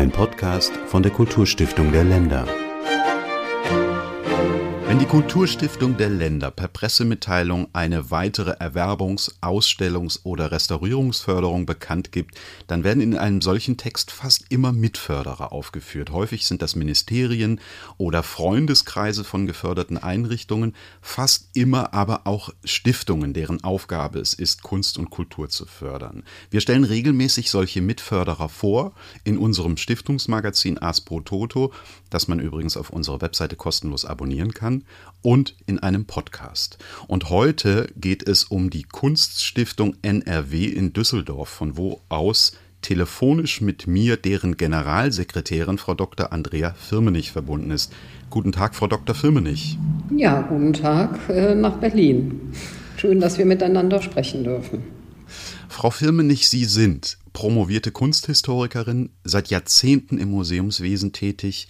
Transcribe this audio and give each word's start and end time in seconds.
Ein 0.00 0.10
Podcast 0.10 0.72
von 0.86 1.02
der 1.02 1.12
Kulturstiftung 1.12 1.92
der 1.92 2.04
Länder. 2.04 2.46
Die 5.00 5.06
Kulturstiftung 5.06 5.96
der 5.96 6.10
Länder 6.10 6.50
per 6.50 6.68
Pressemitteilung 6.68 7.68
eine 7.72 8.10
weitere 8.10 8.50
Erwerbungs-, 8.50 9.32
Ausstellungs- 9.40 10.20
oder 10.24 10.52
Restaurierungsförderung 10.52 11.64
bekannt 11.64 12.12
gibt, 12.12 12.38
dann 12.66 12.84
werden 12.84 13.00
in 13.00 13.16
einem 13.16 13.40
solchen 13.40 13.78
Text 13.78 14.10
fast 14.10 14.44
immer 14.50 14.72
Mitförderer 14.72 15.52
aufgeführt. 15.52 16.10
Häufig 16.10 16.44
sind 16.44 16.60
das 16.60 16.76
Ministerien 16.76 17.60
oder 17.96 18.22
Freundeskreise 18.22 19.24
von 19.24 19.46
geförderten 19.46 19.96
Einrichtungen, 19.96 20.76
fast 21.00 21.48
immer 21.54 21.94
aber 21.94 22.26
auch 22.26 22.50
Stiftungen, 22.62 23.32
deren 23.32 23.64
Aufgabe 23.64 24.18
es 24.18 24.34
ist, 24.34 24.62
Kunst 24.62 24.98
und 24.98 25.08
Kultur 25.08 25.48
zu 25.48 25.64
fördern. 25.64 26.24
Wir 26.50 26.60
stellen 26.60 26.84
regelmäßig 26.84 27.50
solche 27.50 27.80
Mitförderer 27.80 28.50
vor 28.50 28.92
in 29.24 29.38
unserem 29.38 29.78
Stiftungsmagazin 29.78 30.76
As 30.76 31.00
Pro 31.00 31.20
Toto, 31.20 31.72
das 32.10 32.28
man 32.28 32.38
übrigens 32.38 32.76
auf 32.76 32.90
unserer 32.90 33.22
Webseite 33.22 33.56
kostenlos 33.56 34.04
abonnieren 34.04 34.52
kann 34.52 34.84
und 35.22 35.54
in 35.66 35.78
einem 35.78 36.04
Podcast. 36.06 36.78
Und 37.06 37.30
heute 37.30 37.88
geht 37.96 38.26
es 38.26 38.44
um 38.44 38.70
die 38.70 38.84
Kunststiftung 38.84 39.96
NRW 40.02 40.66
in 40.66 40.92
Düsseldorf, 40.92 41.48
von 41.48 41.76
wo 41.76 42.00
aus 42.08 42.52
telefonisch 42.82 43.60
mit 43.60 43.86
mir 43.86 44.16
deren 44.16 44.56
Generalsekretärin 44.56 45.78
Frau 45.78 45.94
Dr. 45.94 46.32
Andrea 46.32 46.72
Firmenich 46.72 47.32
verbunden 47.32 47.70
ist. 47.70 47.92
Guten 48.30 48.52
Tag, 48.52 48.74
Frau 48.74 48.86
Dr. 48.86 49.14
Firmenich. 49.14 49.76
Ja, 50.16 50.40
guten 50.40 50.72
Tag 50.72 51.18
äh, 51.28 51.54
nach 51.54 51.76
Berlin. 51.76 52.52
Schön, 52.96 53.20
dass 53.20 53.38
wir 53.38 53.44
miteinander 53.44 54.00
sprechen 54.00 54.44
dürfen. 54.44 54.82
Frau 55.68 55.90
Firmenich, 55.90 56.48
Sie 56.48 56.64
sind 56.64 57.18
promovierte 57.32 57.90
Kunsthistorikerin, 57.92 59.10
seit 59.24 59.48
Jahrzehnten 59.48 60.18
im 60.18 60.30
Museumswesen 60.30 61.12
tätig, 61.12 61.68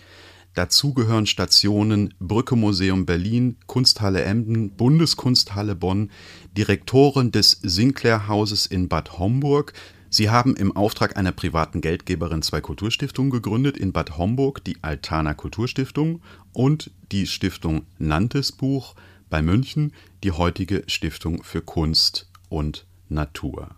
Dazu 0.54 0.94
gehören 0.94 1.26
Stationen 1.26 2.12
Brücke 2.18 2.56
Museum 2.56 3.06
Berlin, 3.06 3.56
Kunsthalle 3.66 4.22
Emden, 4.22 4.70
Bundeskunsthalle 4.70 5.76
Bonn, 5.76 6.10
Direktorin 6.56 7.30
des 7.30 7.52
Sinclair 7.62 8.26
Hauses 8.26 8.66
in 8.66 8.88
Bad 8.88 9.18
Homburg. 9.18 9.72
Sie 10.08 10.28
haben 10.28 10.56
im 10.56 10.76
Auftrag 10.76 11.16
einer 11.16 11.30
privaten 11.30 11.80
Geldgeberin 11.80 12.42
zwei 12.42 12.60
Kulturstiftungen 12.60 13.30
gegründet, 13.30 13.76
in 13.76 13.92
Bad 13.92 14.18
Homburg 14.18 14.64
die 14.64 14.82
Altana 14.82 15.34
Kulturstiftung 15.34 16.20
und 16.52 16.90
die 17.12 17.28
Stiftung 17.28 17.86
Nantesbuch 17.98 18.96
bei 19.28 19.42
München, 19.42 19.92
die 20.24 20.32
heutige 20.32 20.82
Stiftung 20.88 21.44
für 21.44 21.62
Kunst 21.62 22.28
und 22.48 22.86
Natur. 23.08 23.70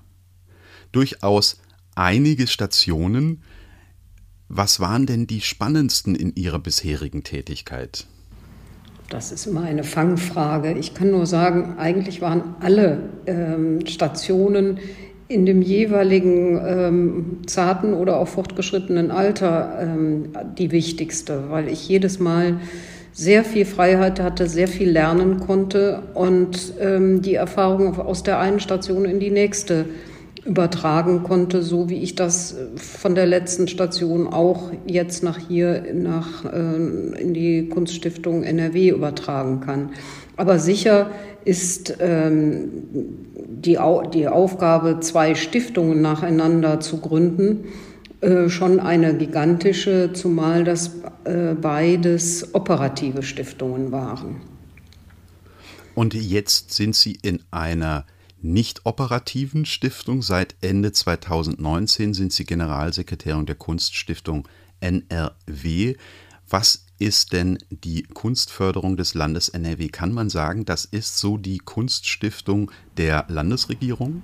Durchaus 0.91 1.61
einige 1.95 2.47
Stationen, 2.47 3.43
was 4.49 4.81
waren 4.81 5.07
denn 5.07 5.27
die 5.27 5.41
spannendsten 5.41 6.15
in 6.15 6.35
Ihrer 6.35 6.59
bisherigen 6.59 7.23
Tätigkeit? 7.23 8.07
Das 9.09 9.31
ist 9.31 9.47
immer 9.47 9.63
eine 9.63 9.85
Fangfrage. 9.85 10.73
Ich 10.79 10.95
kann 10.95 11.11
nur 11.11 11.27
sagen, 11.27 11.75
eigentlich 11.79 12.23
waren 12.23 12.55
alle 12.61 13.11
ähm, 13.27 13.87
Stationen 13.87 14.79
in 15.29 15.47
dem 15.47 15.63
jeweiligen 15.63 16.61
ähm, 16.67 17.39
zarten 17.47 17.95
oder 17.95 18.19
auch 18.19 18.29
fortgeschrittenen 18.29 19.11
Alter 19.11 19.79
ähm, 19.81 20.31
die 20.59 20.71
wichtigste, 20.71 21.51
weil 21.51 21.69
ich 21.69 21.89
jedes 21.89 22.19
Mal 22.19 22.59
sehr 23.13 23.45
viel 23.45 23.67
Freiheit 23.67 24.21
hatte, 24.21 24.49
sehr 24.49 24.69
viel 24.69 24.91
lernen 24.91 25.41
konnte 25.41 26.03
und 26.15 26.75
ähm, 26.81 27.21
die 27.21 27.35
Erfahrung 27.35 27.99
aus 27.99 28.23
der 28.23 28.39
einen 28.39 28.61
Station 28.61 29.05
in 29.05 29.21
die 29.21 29.31
nächste 29.31 29.87
übertragen 30.45 31.23
konnte, 31.23 31.63
so 31.63 31.89
wie 31.89 32.03
ich 32.03 32.15
das 32.15 32.53
äh, 32.53 32.77
von 32.77 33.15
der 33.15 33.27
letzten 33.27 33.69
Station 33.69 34.27
auch 34.27 34.71
jetzt 34.87 35.23
nach 35.23 35.39
hier 35.39 35.85
nach, 35.95 36.45
äh, 36.45 36.77
in 37.21 37.35
die 37.35 37.69
Kunststiftung 37.69 38.43
NRW 38.43 38.91
übertragen 38.91 39.61
kann. 39.61 39.91
Aber 40.37 40.59
sicher 40.59 41.11
ist 41.45 41.97
ähm, 42.01 42.69
die, 43.35 43.79
die 44.15 44.29
Aufgabe, 44.29 45.01
zwei 45.01 45.35
Stiftungen 45.35 46.01
nacheinander 46.01 46.81
zu 46.81 46.99
gründen, 46.99 47.67
äh, 48.21 48.49
schon 48.49 48.81
eine 48.81 49.17
gigantische, 49.17 50.13
zumal 50.13 50.65
das 50.65 50.93
äh, 51.25 51.55
beides 51.55 52.55
operative 52.55 53.23
Stiftungen 53.23 53.93
waren. 53.93 54.41
Und 55.95 56.15
jetzt 56.15 56.73
sind 56.73 56.97
Sie 56.97 57.19
in 57.23 57.41
einer 57.51 58.07
nicht 58.43 58.85
operativen 58.85 59.65
Stiftung. 59.65 60.23
Seit 60.23 60.57
Ende 60.61 60.93
2019 60.93 62.15
sind 62.15 62.33
Sie 62.33 62.45
Generalsekretärin 62.45 63.47
der 63.47 63.55
Kunststiftung 63.55 64.49
NRW. 64.81 65.95
Was 66.49 66.85
ist 66.99 67.33
denn 67.33 67.59
die 67.71 68.03
Kunstförderung 68.03 68.97
des 68.97 69.15
Landes 69.15 69.49
NRW? 69.49 69.89
Kann 69.89 70.13
man 70.13 70.29
sagen, 70.29 70.65
das 70.65 70.85
ist 70.85 71.19
so 71.19 71.37
die 71.37 71.59
Kunststiftung 71.59 72.71
der 72.97 73.25
Landesregierung? 73.29 74.23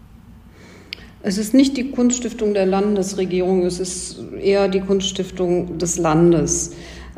Es 1.20 1.36
ist 1.36 1.52
nicht 1.52 1.76
die 1.76 1.90
Kunststiftung 1.90 2.54
der 2.54 2.66
Landesregierung, 2.66 3.66
es 3.66 3.80
ist 3.80 4.18
eher 4.40 4.68
die 4.68 4.80
Kunststiftung 4.80 5.78
des 5.78 5.98
Landes. 5.98 6.74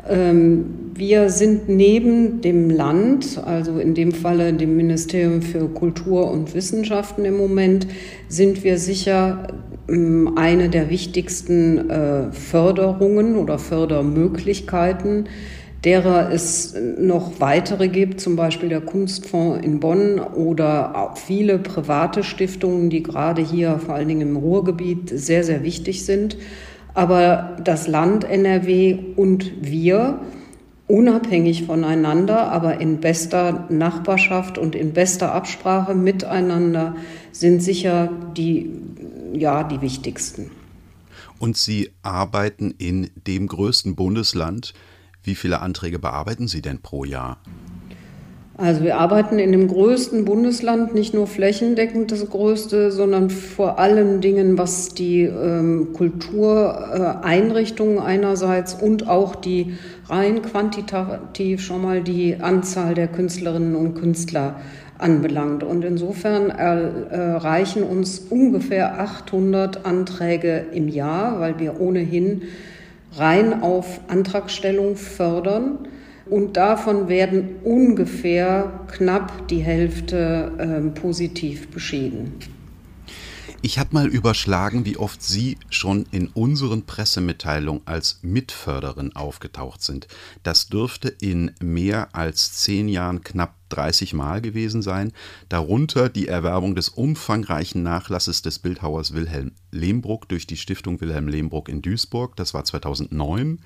Ähm, 0.09 0.91
wir 0.93 1.29
sind 1.29 1.69
neben 1.69 2.41
dem 2.41 2.69
Land, 2.69 3.41
also 3.45 3.79
in 3.79 3.93
dem 3.93 4.11
Falle 4.11 4.53
dem 4.53 4.75
Ministerium 4.75 5.41
für 5.41 5.67
Kultur 5.67 6.29
und 6.31 6.53
Wissenschaften 6.53 7.25
im 7.25 7.37
Moment, 7.37 7.87
sind 8.27 8.63
wir 8.63 8.77
sicher 8.77 9.47
ähm, 9.89 10.33
eine 10.35 10.69
der 10.69 10.89
wichtigsten 10.89 11.89
äh, 11.89 12.31
Förderungen 12.31 13.35
oder 13.35 13.59
Fördermöglichkeiten, 13.59 15.29
derer 15.83 16.31
es 16.31 16.75
noch 16.99 17.39
weitere 17.39 17.87
gibt, 17.87 18.21
zum 18.21 18.35
Beispiel 18.35 18.69
der 18.69 18.81
Kunstfonds 18.81 19.65
in 19.65 19.79
Bonn 19.79 20.19
oder 20.19 20.95
auch 20.95 21.17
viele 21.17 21.57
private 21.57 22.23
Stiftungen, 22.23 22.89
die 22.89 23.01
gerade 23.01 23.41
hier 23.41 23.79
vor 23.79 23.95
allen 23.95 24.07
Dingen 24.07 24.29
im 24.29 24.37
Ruhrgebiet 24.37 25.09
sehr, 25.09 25.43
sehr 25.43 25.63
wichtig 25.63 26.05
sind. 26.05 26.37
Aber 26.93 27.57
das 27.63 27.87
Land 27.87 28.23
NRW 28.23 28.97
und 29.15 29.51
wir, 29.61 30.19
unabhängig 30.87 31.63
voneinander, 31.63 32.51
aber 32.51 32.81
in 32.81 32.99
bester 32.99 33.67
Nachbarschaft 33.69 34.57
und 34.57 34.75
in 34.75 34.93
bester 34.93 35.33
Absprache 35.33 35.95
miteinander, 35.95 36.95
sind 37.31 37.63
sicher 37.63 38.09
die, 38.35 38.71
ja, 39.33 39.63
die 39.63 39.81
wichtigsten. 39.81 40.51
Und 41.39 41.57
Sie 41.57 41.91
arbeiten 42.03 42.75
in 42.77 43.09
dem 43.27 43.47
größten 43.47 43.95
Bundesland. 43.95 44.73
Wie 45.23 45.35
viele 45.35 45.61
Anträge 45.61 45.97
bearbeiten 45.97 46.47
Sie 46.47 46.61
denn 46.61 46.81
pro 46.81 47.03
Jahr? 47.03 47.37
Also 48.61 48.83
wir 48.83 48.97
arbeiten 48.97 49.39
in 49.39 49.51
dem 49.51 49.67
größten 49.67 50.23
Bundesland, 50.23 50.93
nicht 50.93 51.15
nur 51.15 51.25
flächendeckend 51.25 52.11
das 52.11 52.29
größte, 52.29 52.91
sondern 52.91 53.31
vor 53.31 53.79
allen 53.79 54.21
Dingen, 54.21 54.55
was 54.55 54.89
die 54.89 55.23
ähm, 55.23 55.93
Kultureinrichtungen 55.93 57.97
äh, 57.97 58.01
einerseits 58.01 58.75
und 58.75 59.09
auch 59.09 59.33
die 59.33 59.73
rein 60.07 60.43
quantitativ 60.43 61.59
schon 61.59 61.81
mal 61.81 62.01
die 62.01 62.35
Anzahl 62.39 62.93
der 62.93 63.07
Künstlerinnen 63.07 63.75
und 63.75 63.95
Künstler 63.95 64.57
anbelangt. 64.99 65.63
Und 65.63 65.83
insofern 65.83 66.51
erreichen 66.51 67.81
uns 67.81 68.19
ungefähr 68.19 68.99
800 68.99 69.87
Anträge 69.87 70.65
im 70.71 70.87
Jahr, 70.87 71.39
weil 71.39 71.57
wir 71.57 71.81
ohnehin 71.81 72.43
rein 73.17 73.63
auf 73.63 74.01
Antragstellung 74.07 74.97
fördern. 74.97 75.79
Und 76.31 76.55
davon 76.55 77.09
werden 77.09 77.57
ungefähr 77.65 78.85
knapp 78.87 79.49
die 79.49 79.59
Hälfte 79.59 80.53
äh, 80.57 80.89
positiv 80.97 81.67
beschieden. 81.67 82.35
Ich 83.61 83.77
habe 83.77 83.89
mal 83.91 84.07
überschlagen, 84.07 84.85
wie 84.85 84.95
oft 84.95 85.21
Sie 85.21 85.57
schon 85.69 86.05
in 86.09 86.27
unseren 86.27 86.85
Pressemitteilungen 86.85 87.81
als 87.83 88.19
Mitförderin 88.21 89.13
aufgetaucht 89.13 89.83
sind. 89.83 90.07
Das 90.41 90.69
dürfte 90.69 91.09
in 91.09 91.51
mehr 91.61 92.07
als 92.13 92.53
zehn 92.53 92.87
Jahren 92.87 93.25
knapp 93.25 93.53
30 93.71 94.13
Mal 94.13 94.41
gewesen 94.41 94.81
sein, 94.81 95.11
darunter 95.49 96.09
die 96.09 96.27
Erwerbung 96.27 96.75
des 96.75 96.89
umfangreichen 96.89 97.83
Nachlasses 97.83 98.41
des 98.41 98.59
Bildhauers 98.59 99.13
Wilhelm 99.13 99.51
Lehmbruck 99.71 100.27
durch 100.29 100.45
die 100.45 100.57
Stiftung 100.57 101.01
Wilhelm 101.01 101.27
Lehmbruck 101.27 101.69
in 101.69 101.81
Duisburg, 101.81 102.35
das 102.35 102.53
war 102.53 102.65
2009. 102.65 103.59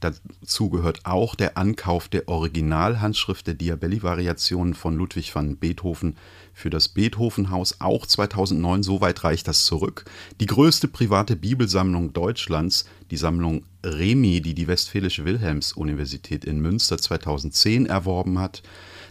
Dazu 0.00 0.70
gehört 0.70 1.00
auch 1.04 1.34
der 1.34 1.58
Ankauf 1.58 2.08
der 2.08 2.28
Originalhandschrift 2.28 3.46
der 3.46 3.54
Diabelli-Variationen 3.54 4.74
von 4.74 4.96
Ludwig 4.96 5.34
van 5.34 5.56
Beethoven 5.56 6.16
für 6.54 6.70
das 6.70 6.88
Beethovenhaus, 6.88 7.76
auch 7.80 8.06
2009, 8.06 8.82
so 8.82 9.00
weit 9.00 9.24
reicht 9.24 9.48
das 9.48 9.64
zurück. 9.64 10.04
Die 10.40 10.46
größte 10.46 10.88
private 10.88 11.36
Bibelsammlung 11.36 12.12
Deutschlands, 12.12 12.84
die 13.10 13.16
Sammlung 13.16 13.64
Remi, 13.84 14.40
die 14.40 14.54
die 14.54 14.66
Westfälische 14.66 15.24
Wilhelms-Universität 15.24 16.44
in 16.44 16.60
Münster 16.60 16.98
2010 16.98 17.86
erworben 17.86 18.38
hat. 18.38 18.62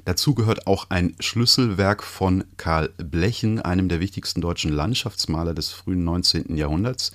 Dazu 0.08 0.34
gehört 0.34 0.68
auch 0.68 0.86
ein 0.90 1.18
Schlüsselwerk 1.20 2.02
von 2.02 2.46
Karl 2.56 2.94
Blechen, 2.96 3.60
einem 3.60 3.90
der 3.90 4.00
wichtigsten 4.00 4.40
deutschen 4.40 4.72
Landschaftsmaler 4.72 5.54
des 5.54 5.72
frühen 5.72 6.06
19. 6.06 6.56
Jahrhunderts, 6.56 7.12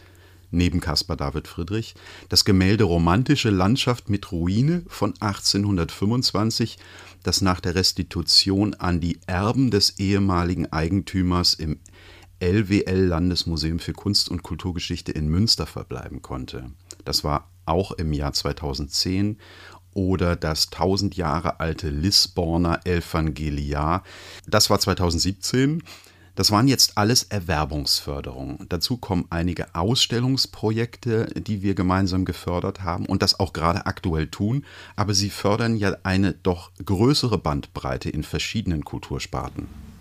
neben 0.50 0.78
Caspar 0.80 1.16
David 1.16 1.48
Friedrich, 1.48 1.94
das 2.28 2.44
Gemälde 2.44 2.84
Romantische 2.84 3.48
Landschaft 3.48 4.10
mit 4.10 4.30
Ruine 4.30 4.82
von 4.88 5.14
1825, 5.20 6.76
das 7.22 7.40
nach 7.40 7.60
der 7.60 7.76
Restitution 7.76 8.74
an 8.74 9.00
die 9.00 9.20
Erben 9.26 9.70
des 9.70 9.98
ehemaligen 9.98 10.70
Eigentümers 10.70 11.54
im 11.54 11.78
LWL 12.40 13.06
Landesmuseum 13.06 13.78
für 13.78 13.94
Kunst 13.94 14.28
und 14.28 14.42
Kulturgeschichte 14.42 15.12
in 15.12 15.28
Münster 15.28 15.64
verbleiben 15.64 16.20
konnte. 16.20 16.72
Das 17.06 17.24
war 17.24 17.48
auch 17.64 17.92
im 17.92 18.12
Jahr 18.12 18.32
2010 18.32 19.38
oder 19.94 20.36
das 20.36 20.68
1000 20.72 21.16
Jahre 21.16 21.60
alte 21.60 21.90
Lisborner 21.90 22.80
Evangeliar. 22.84 24.02
Das 24.46 24.70
war 24.70 24.78
2017. 24.78 25.82
Das 26.34 26.50
waren 26.50 26.66
jetzt 26.66 26.96
alles 26.96 27.24
Erwerbungsförderungen. 27.24 28.66
Dazu 28.70 28.96
kommen 28.96 29.26
einige 29.28 29.74
Ausstellungsprojekte, 29.74 31.26
die 31.36 31.60
wir 31.60 31.74
gemeinsam 31.74 32.24
gefördert 32.24 32.82
haben 32.82 33.04
und 33.04 33.20
das 33.20 33.38
auch 33.38 33.52
gerade 33.52 33.84
aktuell 33.84 34.28
tun. 34.28 34.64
Aber 34.96 35.12
sie 35.12 35.28
fördern 35.28 35.76
ja 35.76 35.94
eine 36.04 36.32
doch 36.32 36.70
größere 36.82 37.36
Bandbreite 37.36 38.08
in 38.08 38.22
verschiedenen 38.22 38.82
Kultursparten. 38.82 39.91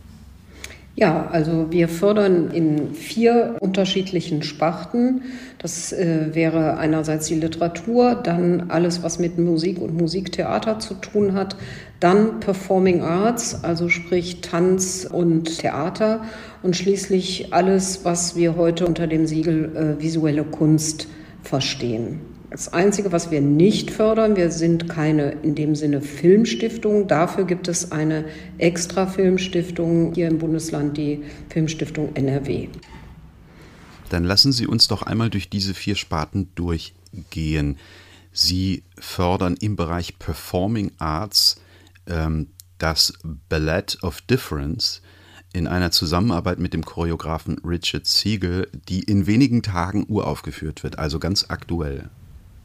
Ja, 0.96 1.28
also 1.32 1.68
wir 1.72 1.88
fördern 1.88 2.52
in 2.52 2.94
vier 2.94 3.56
unterschiedlichen 3.62 4.44
Sparten. 4.44 5.22
Das 5.58 5.94
äh, 5.94 6.34
wäre 6.34 6.78
einerseits 6.78 7.28
die 7.28 7.36
Literatur, 7.36 8.16
dann 8.16 8.70
alles, 8.70 9.02
was 9.02 9.18
mit 9.18 9.40
Musik 9.40 9.80
und 9.82 9.96
Musiktheater 9.96 10.80
zu 10.80 10.96
tun 10.96 11.34
hat, 11.34 11.56
dann 12.02 12.42
Performing 12.42 13.02
Arts, 13.02 13.64
also 13.64 13.88
sprich 13.88 14.42
Tanz 14.42 15.08
und 15.10 15.60
Theater 15.60 16.24
und 16.62 16.76
schließlich 16.76 17.54
alles, 17.54 18.04
was 18.04 18.36
wir 18.36 18.58
heute 18.58 18.86
unter 18.86 19.08
dem 19.08 19.28
Siegel 19.28 19.98
äh, 19.98 20.04
visuelle 20.04 20.44
Kunst 20.44 21.08
verstehen. 21.42 22.31
Das 22.52 22.74
Einzige, 22.74 23.14
was 23.14 23.32
wir 23.32 23.40
nicht 23.40 23.92
fördern, 23.92 24.36
wir 24.36 24.52
sind 24.52 24.90
keine 24.90 25.32
in 25.42 25.56
dem 25.56 25.74
Sinne 25.74 26.02
Filmstiftung. 26.02 27.08
Dafür 27.08 27.46
gibt 27.46 27.70
es 27.70 27.94
eine 27.94 28.26
extra 28.58 29.08
Filmstiftung 29.08 30.14
hier 30.14 30.28
im 30.28 30.38
Bundesland, 30.38 30.98
die 30.98 31.24
Filmstiftung 31.48 32.14
NRW. 32.14 32.68
Dann 34.10 34.26
lassen 34.26 34.52
Sie 34.52 34.68
uns 34.68 34.90
doch 34.90 35.02
einmal 35.02 35.30
durch 35.30 35.50
diese 35.50 35.74
vier 35.74 35.96
Sparten 35.96 36.50
durchgehen. 36.56 37.78
Sie 38.34 38.84
fördern 39.00 39.56
im 39.62 39.78
Bereich 39.78 40.20
Performing 40.20 40.92
Arts 40.98 41.56
ähm, 42.06 42.48
das 42.80 43.14
Ballet 43.48 43.98
of 44.02 44.20
Difference 44.24 45.02
in 45.54 45.68
einer 45.68 45.92
Zusammenarbeit 45.92 46.60
mit 46.60 46.74
dem 46.74 46.84
Choreografen 46.84 47.60
Richard 47.60 48.06
Siegel, 48.06 48.68
die 48.90 49.04
in 49.04 49.26
wenigen 49.26 49.64
Tagen 49.64 50.06
uraufgeführt 50.10 50.84
wird, 50.84 51.00
also 51.00 51.18
ganz 51.18 51.46
aktuell. 51.48 52.10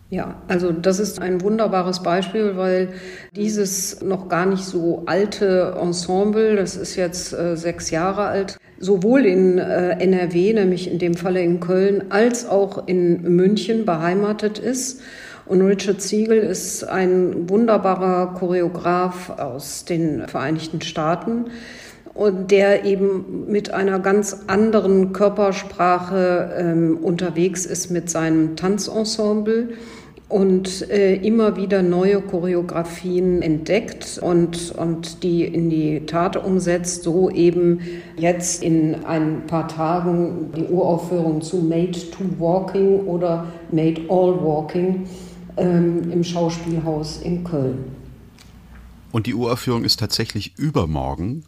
Ja, 0.08 0.40
also 0.46 0.70
das 0.70 1.00
ist 1.00 1.20
ein 1.20 1.40
wunderbares 1.40 2.00
Beispiel, 2.00 2.56
weil 2.56 2.90
dieses 3.34 4.02
noch 4.02 4.28
gar 4.28 4.46
nicht 4.46 4.62
so 4.62 5.02
alte 5.06 5.74
Ensemble, 5.80 6.54
das 6.54 6.76
ist 6.76 6.94
jetzt 6.94 7.32
äh, 7.32 7.56
sechs 7.56 7.90
Jahre 7.90 8.26
alt, 8.26 8.56
sowohl 8.78 9.26
in 9.26 9.58
äh, 9.58 9.98
NRW, 9.98 10.52
nämlich 10.52 10.88
in 10.90 11.00
dem 11.00 11.14
Falle 11.14 11.42
in 11.42 11.58
Köln, 11.58 12.04
als 12.10 12.48
auch 12.48 12.86
in 12.86 13.22
München 13.34 13.84
beheimatet 13.84 14.60
ist. 14.60 15.00
Und 15.44 15.60
Richard 15.62 16.00
Siegel 16.00 16.38
ist 16.38 16.84
ein 16.84 17.48
wunderbarer 17.48 18.34
Choreograf 18.34 19.30
aus 19.30 19.84
den 19.84 20.28
Vereinigten 20.28 20.82
Staaten 20.82 21.46
und 22.14 22.50
der 22.50 22.84
eben 22.84 23.46
mit 23.46 23.72
einer 23.72 23.98
ganz 23.98 24.44
anderen 24.46 25.12
Körpersprache 25.12 26.54
ähm, 26.56 26.98
unterwegs 27.02 27.66
ist 27.66 27.90
mit 27.90 28.08
seinem 28.08 28.56
Tanzensemble 28.56 29.74
und 30.28 30.90
äh, 30.90 31.14
immer 31.14 31.56
wieder 31.56 31.82
neue 31.82 32.20
Choreografien 32.20 33.42
entdeckt 33.42 34.18
und, 34.20 34.72
und 34.72 35.22
die 35.22 35.44
in 35.44 35.70
die 35.70 36.04
Tat 36.06 36.36
umsetzt, 36.36 37.04
so 37.04 37.30
eben 37.30 37.80
jetzt 38.16 38.62
in 38.62 39.04
ein 39.04 39.46
paar 39.46 39.68
Tagen 39.68 40.50
die 40.56 40.64
Uraufführung 40.64 41.42
zu 41.42 41.58
Made 41.58 41.92
to 42.10 42.24
Walking 42.38 43.06
oder 43.06 43.46
Made 43.70 44.02
All 44.08 44.42
Walking 44.42 45.06
ähm, 45.56 46.10
im 46.10 46.24
Schauspielhaus 46.24 47.22
in 47.22 47.44
Köln. 47.44 47.84
Und 49.12 49.26
die 49.26 49.34
Uraufführung 49.34 49.84
ist 49.84 50.00
tatsächlich 50.00 50.58
übermorgen. 50.58 51.44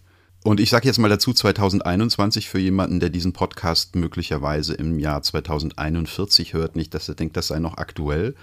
Und 0.49 0.61
ich 0.61 0.71
sage 0.71 0.87
jetzt 0.87 0.97
mal 0.97 1.11
dazu 1.11 1.35
2021 1.35 2.49
für 2.49 2.59
jemanden, 2.59 3.01
der 3.01 3.11
diesen 3.11 3.35
Podcast 3.35 3.97
möglicherweise 3.97 4.73
im 4.73 4.99
Jahr 4.99 5.21
2041 5.21 6.55
hört, 6.55 6.75
nicht, 6.75 6.95
dass 6.95 7.07
er 7.07 7.17
denkt, 7.17 7.37
das 7.37 7.49
sei 7.49 7.59
noch 7.59 7.77
aktuell. 7.77 8.35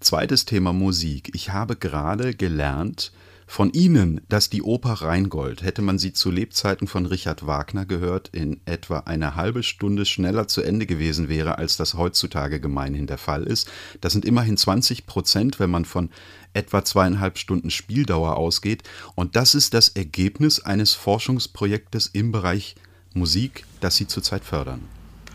Zweites 0.00 0.46
Thema 0.46 0.72
Musik. 0.72 1.32
Ich 1.34 1.50
habe 1.50 1.76
gerade 1.76 2.34
gelernt 2.34 3.12
von 3.46 3.72
Ihnen, 3.72 4.20
dass 4.28 4.50
die 4.50 4.62
Oper 4.62 4.94
Rheingold, 4.94 5.62
hätte 5.62 5.82
man 5.82 5.98
sie 5.98 6.12
zu 6.12 6.30
Lebzeiten 6.30 6.86
von 6.86 7.06
Richard 7.06 7.46
Wagner 7.46 7.84
gehört, 7.84 8.28
in 8.32 8.60
etwa 8.64 9.00
eine 9.00 9.36
halbe 9.36 9.62
Stunde 9.62 10.04
schneller 10.06 10.48
zu 10.48 10.62
Ende 10.62 10.86
gewesen 10.86 11.28
wäre, 11.28 11.58
als 11.58 11.76
das 11.76 11.94
heutzutage 11.94 12.60
gemeinhin 12.60 13.06
der 13.06 13.18
Fall 13.18 13.44
ist. 13.44 13.70
Das 14.00 14.12
sind 14.12 14.24
immerhin 14.24 14.56
20 14.56 15.06
Prozent, 15.06 15.60
wenn 15.60 15.70
man 15.70 15.84
von 15.84 16.10
etwa 16.54 16.84
zweieinhalb 16.84 17.38
Stunden 17.38 17.70
Spieldauer 17.70 18.36
ausgeht. 18.36 18.82
Und 19.14 19.36
das 19.36 19.54
ist 19.54 19.74
das 19.74 19.88
Ergebnis 19.88 20.60
eines 20.60 20.94
Forschungsprojektes 20.94 22.08
im 22.12 22.32
Bereich 22.32 22.76
Musik, 23.12 23.64
das 23.80 23.96
Sie 23.96 24.06
zurzeit 24.06 24.44
fördern. 24.44 24.80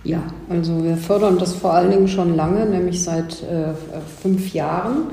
Ja, 0.04 0.24
also 0.50 0.84
wir 0.84 0.98
fördern 0.98 1.38
das 1.38 1.54
vor 1.54 1.74
allen 1.74 1.92
Dingen 1.92 2.08
schon 2.08 2.36
lange, 2.36 2.66
nämlich 2.66 3.04
seit 3.04 3.44
äh, 3.44 3.74
fünf 4.22 4.54
Jahren. 4.54 5.08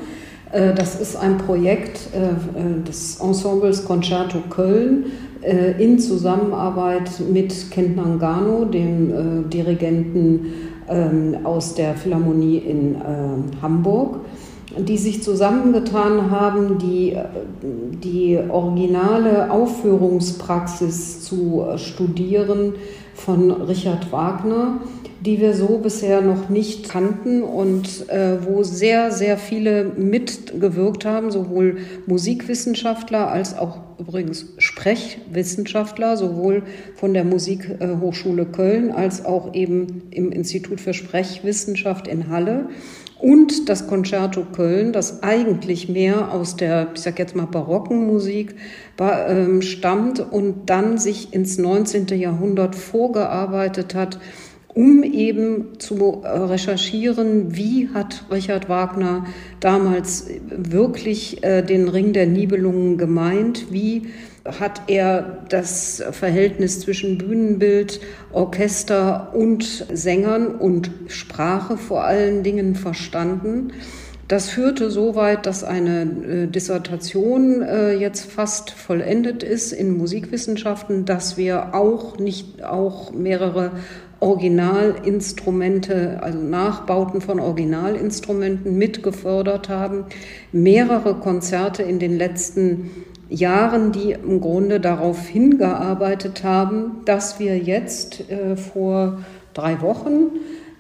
Äh, 0.52 0.74
das 0.74 1.00
ist 1.00 1.16
ein 1.16 1.38
Projekt 1.38 2.08
äh, 2.14 2.28
äh 2.28 2.82
des 2.82 3.20
Ensembles 3.20 3.84
Concerto 3.84 4.38
Köln 4.50 5.06
in 5.78 6.00
Zusammenarbeit 6.00 7.08
mit 7.32 7.70
Kent 7.70 7.94
Nangano, 7.94 8.64
dem 8.64 9.48
Dirigenten 9.48 10.46
ähm, 10.88 11.36
aus 11.44 11.74
der 11.74 11.94
Philharmonie 11.94 12.56
in 12.56 12.96
Hamburg 13.62 14.20
die 14.78 14.98
sich 14.98 15.22
zusammengetan 15.22 16.30
haben, 16.30 16.78
die, 16.78 17.16
die 17.62 18.38
originale 18.50 19.50
Aufführungspraxis 19.50 21.22
zu 21.22 21.64
studieren 21.76 22.74
von 23.14 23.50
Richard 23.50 24.12
Wagner, 24.12 24.80
die 25.26 25.40
wir 25.40 25.54
so 25.54 25.78
bisher 25.78 26.20
noch 26.20 26.48
nicht 26.48 26.88
kannten 26.88 27.42
und 27.42 28.08
äh, 28.08 28.38
wo 28.46 28.62
sehr, 28.62 29.10
sehr 29.10 29.36
viele 29.36 29.84
mitgewirkt 29.84 31.04
haben, 31.04 31.32
sowohl 31.32 31.78
Musikwissenschaftler 32.06 33.28
als 33.28 33.58
auch 33.58 33.80
übrigens 33.98 34.54
Sprechwissenschaftler, 34.58 36.16
sowohl 36.16 36.62
von 36.94 37.12
der 37.12 37.24
Musikhochschule 37.24 38.46
Köln 38.46 38.92
als 38.92 39.24
auch 39.24 39.52
eben 39.52 40.02
im 40.10 40.30
Institut 40.30 40.80
für 40.80 40.94
Sprechwissenschaft 40.94 42.06
in 42.06 42.28
Halle 42.28 42.68
und 43.18 43.68
das 43.68 43.86
Concerto 43.86 44.44
Köln, 44.44 44.92
das 44.92 45.22
eigentlich 45.22 45.88
mehr 45.88 46.32
aus 46.32 46.56
der, 46.56 46.88
ich 46.94 47.00
sag 47.00 47.18
jetzt 47.18 47.34
mal, 47.34 47.46
barocken 47.46 48.06
Musik 48.06 48.54
ähm, 49.00 49.62
stammt 49.62 50.20
und 50.20 50.68
dann 50.68 50.98
sich 50.98 51.32
ins 51.32 51.56
19. 51.56 52.08
Jahrhundert 52.08 52.76
vorgearbeitet 52.76 53.94
hat, 53.94 54.18
um 54.76 55.02
eben 55.02 55.78
zu 55.78 56.22
recherchieren, 56.22 57.56
wie 57.56 57.88
hat 57.94 58.24
Richard 58.30 58.68
Wagner 58.68 59.24
damals 59.58 60.28
wirklich 60.50 61.42
äh, 61.42 61.62
den 61.62 61.88
Ring 61.88 62.12
der 62.12 62.26
Nibelungen 62.26 62.98
gemeint, 62.98 63.72
wie 63.72 64.08
hat 64.44 64.82
er 64.86 65.44
das 65.48 66.04
Verhältnis 66.12 66.80
zwischen 66.80 67.16
Bühnenbild, 67.16 68.00
Orchester 68.32 69.34
und 69.34 69.64
Sängern 69.64 70.48
und 70.48 70.90
Sprache 71.08 71.78
vor 71.78 72.04
allen 72.04 72.42
Dingen 72.42 72.74
verstanden. 72.74 73.72
Das 74.28 74.48
führte 74.48 74.90
so 74.90 75.14
weit, 75.14 75.46
dass 75.46 75.62
eine 75.62 76.02
äh, 76.02 76.46
Dissertation 76.48 77.62
äh, 77.62 77.92
jetzt 77.92 78.30
fast 78.30 78.70
vollendet 78.70 79.44
ist 79.44 79.72
in 79.72 79.96
Musikwissenschaften, 79.96 81.04
dass 81.04 81.36
wir 81.36 81.74
auch 81.74 82.18
nicht 82.18 82.64
auch 82.64 83.12
mehrere 83.12 83.70
Originalinstrumente, 84.26 86.18
also 86.20 86.38
Nachbauten 86.38 87.20
von 87.20 87.38
Originalinstrumenten 87.38 88.76
mitgefördert 88.76 89.68
haben, 89.68 90.04
mehrere 90.50 91.14
Konzerte 91.14 91.84
in 91.84 92.00
den 92.00 92.18
letzten 92.18 92.90
Jahren, 93.28 93.92
die 93.92 94.12
im 94.12 94.40
Grunde 94.40 94.80
darauf 94.80 95.26
hingearbeitet 95.26 96.42
haben, 96.42 97.02
dass 97.04 97.38
wir 97.38 97.56
jetzt 97.56 98.28
äh, 98.30 98.56
vor 98.56 99.18
drei 99.54 99.80
Wochen 99.80 100.30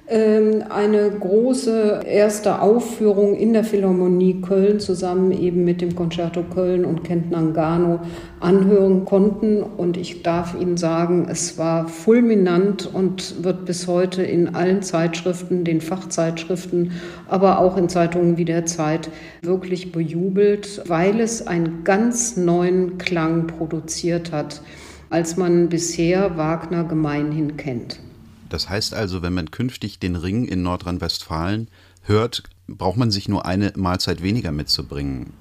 eine 0.08 1.10
große 1.18 2.02
erste 2.06 2.62
Aufführung 2.62 3.34
in 3.34 3.52
der 3.52 3.64
Philharmonie 3.64 4.40
Köln 4.40 4.78
zusammen 4.78 5.32
eben 5.32 5.64
mit 5.64 5.80
dem 5.80 5.96
Concerto 5.96 6.44
Köln 6.44 6.84
und 6.84 7.02
Kent 7.02 7.32
Nangano 7.32 7.98
anhören 8.38 9.04
konnten. 9.04 9.64
Und 9.64 9.96
ich 9.96 10.22
darf 10.22 10.54
Ihnen 10.54 10.76
sagen, 10.76 11.26
es 11.28 11.58
war 11.58 11.88
fulminant 11.88 12.88
und 12.92 13.42
wird 13.42 13.64
bis 13.64 13.88
heute 13.88 14.22
in 14.22 14.54
allen 14.54 14.80
Zeitschriften, 14.82 15.64
den 15.64 15.80
Fachzeitschriften, 15.80 16.92
aber 17.26 17.58
auch 17.58 17.76
in 17.76 17.88
Zeitungen 17.88 18.36
wie 18.36 18.44
der 18.44 18.64
Zeit 18.64 19.10
wirklich 19.42 19.90
bejubelt, 19.90 20.82
weil 20.86 21.18
es 21.18 21.48
einen 21.48 21.82
ganz 21.82 22.36
neuen 22.36 22.96
Klang 22.98 23.48
produziert 23.48 24.30
hat, 24.30 24.62
als 25.10 25.36
man 25.36 25.68
bisher 25.68 26.36
Wagner 26.36 26.84
gemeinhin 26.84 27.56
kennt. 27.56 28.05
Das 28.48 28.68
heißt 28.68 28.94
also, 28.94 29.22
wenn 29.22 29.34
man 29.34 29.50
künftig 29.50 29.98
den 29.98 30.16
Ring 30.16 30.44
in 30.44 30.62
Nordrhein-Westfalen 30.62 31.68
hört, 32.02 32.42
braucht 32.68 32.96
man 32.96 33.10
sich 33.10 33.28
nur 33.28 33.46
eine 33.46 33.72
Mahlzeit 33.76 34.22
weniger 34.22 34.52
mitzubringen. 34.52 35.32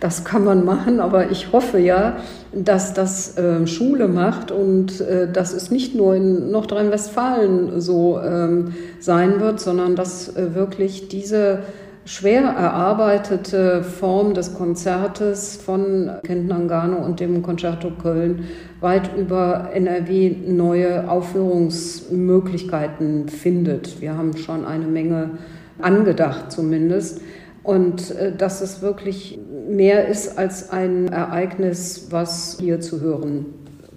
Das 0.00 0.24
kann 0.24 0.44
man 0.44 0.66
machen, 0.66 1.00
aber 1.00 1.30
ich 1.30 1.52
hoffe 1.52 1.78
ja, 1.78 2.18
dass 2.52 2.92
das 2.92 3.38
äh, 3.38 3.66
Schule 3.66 4.06
macht 4.06 4.50
und 4.50 5.00
äh, 5.00 5.32
dass 5.32 5.54
es 5.54 5.70
nicht 5.70 5.94
nur 5.94 6.14
in 6.14 6.50
Nordrhein-Westfalen 6.50 7.80
so 7.80 8.20
ähm, 8.20 8.74
sein 9.00 9.40
wird, 9.40 9.60
sondern 9.60 9.96
dass 9.96 10.36
äh, 10.36 10.54
wirklich 10.54 11.08
diese 11.08 11.60
schwer 12.04 12.42
erarbeitete 12.42 13.82
Form 13.82 14.34
des 14.34 14.54
Konzertes 14.54 15.56
von 15.56 16.10
Kent 16.22 16.46
Nangano 16.48 16.98
und 16.98 17.18
dem 17.20 17.42
Concerto 17.42 17.90
Köln 17.90 18.44
weit 18.80 19.16
über 19.16 19.70
NRW 19.72 20.36
neue 20.46 21.10
Aufführungsmöglichkeiten 21.10 23.28
findet. 23.28 24.00
Wir 24.00 24.16
haben 24.16 24.36
schon 24.36 24.64
eine 24.66 24.86
Menge 24.86 25.38
angedacht 25.80 26.52
zumindest. 26.52 27.20
Und 27.62 28.10
äh, 28.10 28.36
dass 28.36 28.60
es 28.60 28.82
wirklich 28.82 29.38
mehr 29.68 30.06
ist 30.06 30.36
als 30.36 30.70
ein 30.70 31.08
Ereignis, 31.08 32.08
was 32.10 32.58
hier 32.60 32.80
zu 32.80 33.00
hören 33.00 33.46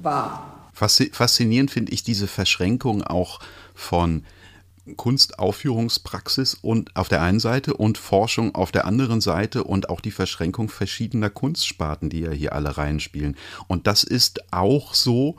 war. 0.01 0.69
Faszinierend 0.73 1.71
finde 1.71 1.91
ich 1.91 2.03
diese 2.03 2.27
Verschränkung 2.27 3.03
auch 3.03 3.39
von 3.73 4.23
Kunstaufführungspraxis 4.95 6.53
und 6.55 6.95
auf 6.95 7.09
der 7.09 7.21
einen 7.21 7.39
Seite 7.39 7.73
und 7.73 7.97
Forschung 7.97 8.55
auf 8.55 8.71
der 8.71 8.85
anderen 8.85 9.21
Seite 9.21 9.63
und 9.63 9.89
auch 9.89 10.01
die 10.01 10.11
Verschränkung 10.11 10.69
verschiedener 10.69 11.29
Kunstsparten, 11.29 12.09
die 12.09 12.21
ja 12.21 12.31
hier 12.31 12.53
alle 12.53 12.77
reinspielen. 12.77 13.35
Und 13.67 13.87
das 13.87 14.03
ist 14.03 14.53
auch 14.53 14.93
so 14.93 15.35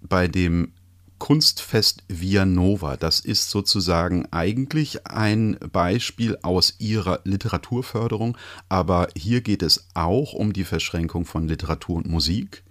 bei 0.00 0.28
dem 0.28 0.72
Kunstfest 1.18 2.02
Via 2.08 2.46
Nova. 2.46 2.96
Das 2.96 3.20
ist 3.20 3.50
sozusagen 3.50 4.26
eigentlich 4.32 5.06
ein 5.06 5.58
Beispiel 5.70 6.38
aus 6.42 6.76
ihrer 6.78 7.20
Literaturförderung, 7.24 8.38
aber 8.68 9.08
hier 9.14 9.42
geht 9.42 9.62
es 9.62 9.86
auch 9.94 10.32
um 10.32 10.52
die 10.52 10.64
Verschränkung 10.64 11.26
von 11.26 11.46
Literatur 11.46 11.96
und 11.96 12.08
Musik. 12.08 12.64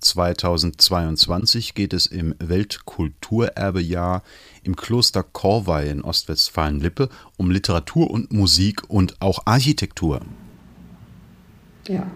2022 0.00 1.74
geht 1.74 1.92
es 1.92 2.06
im 2.06 2.34
Weltkulturerbejahr 2.38 4.22
im 4.62 4.76
Kloster 4.76 5.22
Korvey 5.22 5.90
in 5.90 6.02
Ostwestfalen-Lippe 6.02 7.08
um 7.36 7.50
Literatur 7.50 8.10
und 8.10 8.32
Musik 8.32 8.82
und 8.88 9.20
auch 9.20 9.40
Architektur. 9.46 10.20
Ja, 11.88 12.06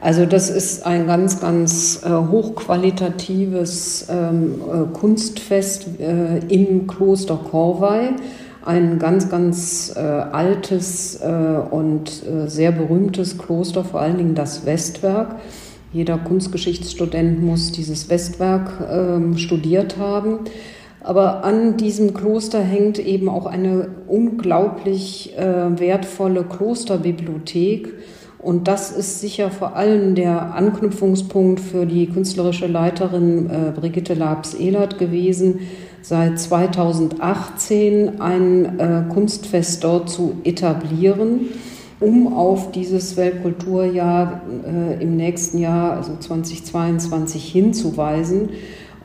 also 0.00 0.26
das 0.26 0.50
ist 0.50 0.84
ein 0.84 1.06
ganz, 1.06 1.40
ganz 1.40 2.02
äh, 2.04 2.10
hochqualitatives 2.10 4.06
ähm, 4.10 4.60
äh, 4.60 4.92
Kunstfest 4.92 5.98
äh, 5.98 6.38
im 6.48 6.86
Kloster 6.86 7.36
Korvey. 7.36 8.10
Ein 8.66 8.98
ganz, 8.98 9.30
ganz 9.30 9.92
äh, 9.96 10.00
altes 10.00 11.20
äh, 11.22 11.58
und 11.70 12.22
äh, 12.26 12.48
sehr 12.48 12.72
berühmtes 12.72 13.38
Kloster, 13.38 13.82
vor 13.82 14.00
allen 14.00 14.18
Dingen 14.18 14.34
das 14.34 14.66
Westwerk. 14.66 15.36
Jeder 15.94 16.18
Kunstgeschichtsstudent 16.18 17.40
muss 17.40 17.70
dieses 17.70 18.10
Westwerk 18.10 18.84
ähm, 18.90 19.38
studiert 19.38 19.96
haben. 19.96 20.40
Aber 21.00 21.44
an 21.44 21.76
diesem 21.76 22.14
Kloster 22.14 22.60
hängt 22.60 22.98
eben 22.98 23.28
auch 23.28 23.46
eine 23.46 23.90
unglaublich 24.08 25.38
äh, 25.38 25.78
wertvolle 25.78 26.42
Klosterbibliothek. 26.42 27.94
Und 28.38 28.66
das 28.66 28.90
ist 28.90 29.20
sicher 29.20 29.50
vor 29.50 29.76
allem 29.76 30.16
der 30.16 30.56
Anknüpfungspunkt 30.56 31.60
für 31.60 31.86
die 31.86 32.08
künstlerische 32.08 32.66
Leiterin 32.66 33.48
äh, 33.48 33.70
Brigitte 33.78 34.14
Labs-Ehlert 34.14 34.98
gewesen, 34.98 35.60
seit 36.02 36.40
2018 36.40 38.20
ein 38.20 38.80
äh, 38.80 39.04
Kunstfest 39.14 39.84
dort 39.84 40.10
zu 40.10 40.38
etablieren 40.42 41.50
um 42.04 42.32
auf 42.34 42.70
dieses 42.70 43.16
Weltkulturjahr 43.16 44.42
äh, 44.66 45.02
im 45.02 45.16
nächsten 45.16 45.58
Jahr, 45.58 45.94
also 45.94 46.12
2022, 46.18 47.50
hinzuweisen. 47.50 48.50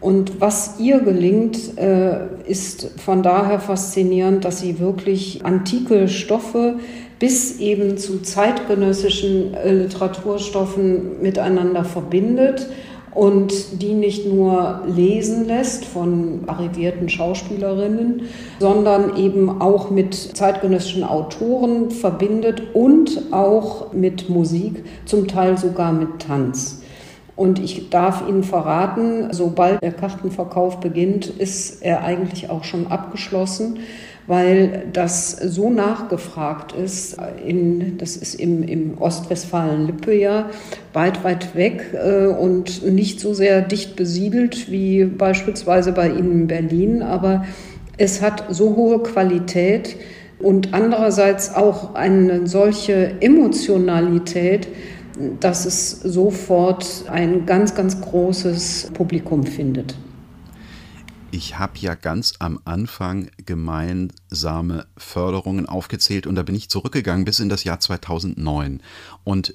Und 0.01 0.39
was 0.39 0.79
ihr 0.79 0.99
gelingt, 0.99 1.77
äh, 1.77 2.27
ist 2.45 2.99
von 2.99 3.23
daher 3.23 3.59
faszinierend, 3.59 4.45
dass 4.45 4.59
sie 4.59 4.79
wirklich 4.79 5.45
antike 5.45 6.07
Stoffe 6.07 6.75
bis 7.19 7.59
eben 7.59 7.97
zu 7.97 8.21
zeitgenössischen 8.21 9.53
äh, 9.53 9.73
Literaturstoffen 9.73 11.21
miteinander 11.21 11.83
verbindet 11.83 12.69
und 13.19 13.81
die 13.81 13.95
nicht 13.95 14.25
nur 14.25 14.83
lesen 14.87 15.45
lässt 15.45 15.83
von 15.83 16.39
arrivierten 16.47 17.09
Schauspielerinnen, 17.09 18.21
sondern 18.59 19.17
eben 19.17 19.61
auch 19.61 19.89
mit 19.89 20.13
zeitgenössischen 20.15 21.03
Autoren 21.03 21.91
verbindet 21.91 22.73
und 22.73 23.33
auch 23.33 23.91
mit 23.91 24.29
Musik, 24.29 24.85
zum 25.03 25.27
Teil 25.27 25.57
sogar 25.57 25.91
mit 25.91 26.19
Tanz. 26.19 26.81
Und 27.35 27.59
ich 27.59 27.89
darf 27.89 28.23
Ihnen 28.25 28.43
verraten, 28.43 29.33
sobald 29.33 29.81
der 29.81 29.91
Kartenverkauf 29.91 30.79
beginnt, 30.79 31.25
ist 31.25 31.83
er 31.83 32.05
eigentlich 32.05 32.49
auch 32.49 32.63
schon 32.63 32.87
abgeschlossen 32.87 33.79
weil 34.29 34.83
das 34.93 35.31
so 35.31 35.71
nachgefragt 35.71 36.71
ist. 36.71 37.17
In, 37.43 37.97
das 37.97 38.15
ist 38.15 38.35
im, 38.35 38.61
im 38.61 38.99
Ostwestfalen-Lippe 38.99 40.13
ja 40.13 40.51
weit, 40.93 41.23
weit 41.23 41.55
weg 41.55 41.93
äh, 41.93 42.27
und 42.27 42.85
nicht 42.85 43.19
so 43.19 43.33
sehr 43.33 43.61
dicht 43.61 43.95
besiedelt 43.95 44.71
wie 44.71 45.03
beispielsweise 45.03 45.93
bei 45.93 46.09
Ihnen 46.09 46.41
in 46.41 46.47
Berlin, 46.47 47.01
aber 47.01 47.43
es 47.97 48.21
hat 48.21 48.45
so 48.49 48.75
hohe 48.75 49.01
Qualität 49.01 49.97
und 50.37 50.75
andererseits 50.75 51.55
auch 51.55 51.95
eine 51.95 52.45
solche 52.45 53.15
Emotionalität, 53.21 54.67
dass 55.39 55.65
es 55.65 56.01
sofort 56.01 57.05
ein 57.11 57.47
ganz, 57.47 57.73
ganz 57.73 57.99
großes 57.99 58.91
Publikum 58.93 59.43
findet. 59.43 59.95
Ich 61.31 61.59
habe 61.59 61.77
ja 61.77 61.93
ganz 61.93 62.33
am 62.39 62.59
Anfang 62.65 63.29
gemeinsame 63.45 64.87
Förderungen 64.97 65.67
aufgezählt 65.67 66.25
und 66.25 66.33
da 66.33 66.41
bin 66.41 66.55
ich 66.55 66.69
zurückgegangen 66.69 67.23
bis 67.23 67.39
in 67.39 67.49
das 67.49 67.63
Jahr 67.63 67.79
2009. 67.79 68.81
Und 69.23 69.53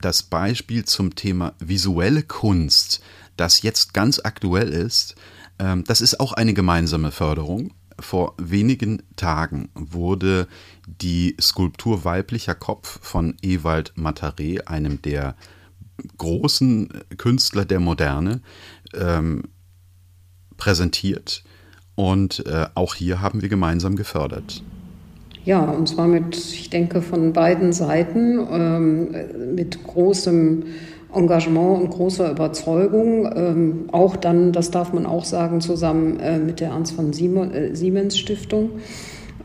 das 0.00 0.22
Beispiel 0.22 0.84
zum 0.84 1.16
Thema 1.16 1.54
visuelle 1.58 2.22
Kunst, 2.22 3.00
das 3.36 3.62
jetzt 3.62 3.94
ganz 3.94 4.20
aktuell 4.22 4.68
ist, 4.68 5.16
ähm, 5.58 5.82
das 5.84 6.00
ist 6.00 6.20
auch 6.20 6.32
eine 6.34 6.54
gemeinsame 6.54 7.10
Förderung. 7.10 7.74
Vor 7.98 8.34
wenigen 8.38 9.02
Tagen 9.16 9.70
wurde 9.74 10.46
die 10.86 11.36
Skulptur 11.40 12.04
Weiblicher 12.04 12.54
Kopf 12.54 13.00
von 13.02 13.36
Ewald 13.42 13.94
Mataré, 13.96 14.66
einem 14.66 15.02
der 15.02 15.34
großen 16.16 16.90
Künstler 17.16 17.64
der 17.64 17.80
Moderne, 17.80 18.40
ähm, 18.94 19.42
präsentiert. 20.58 21.42
Und 21.94 22.46
äh, 22.46 22.66
auch 22.74 22.94
hier 22.94 23.22
haben 23.22 23.40
wir 23.40 23.48
gemeinsam 23.48 23.96
gefördert. 23.96 24.62
Ja, 25.44 25.64
und 25.64 25.88
zwar 25.88 26.06
mit, 26.06 26.36
ich 26.36 26.68
denke, 26.68 27.00
von 27.00 27.32
beiden 27.32 27.72
Seiten, 27.72 28.38
ähm, 28.52 29.54
mit 29.54 29.82
großem 29.82 30.64
Engagement 31.14 31.82
und 31.82 31.90
großer 31.90 32.30
Überzeugung. 32.30 33.30
Ähm, 33.34 33.88
auch 33.92 34.16
dann, 34.16 34.52
das 34.52 34.70
darf 34.70 34.92
man 34.92 35.06
auch 35.06 35.24
sagen, 35.24 35.62
zusammen 35.62 36.20
äh, 36.20 36.38
mit 36.38 36.60
der 36.60 36.68
Ernst 36.68 36.92
von 36.92 37.12
äh, 37.12 37.74
Siemens 37.74 38.18
Stiftung. 38.18 38.72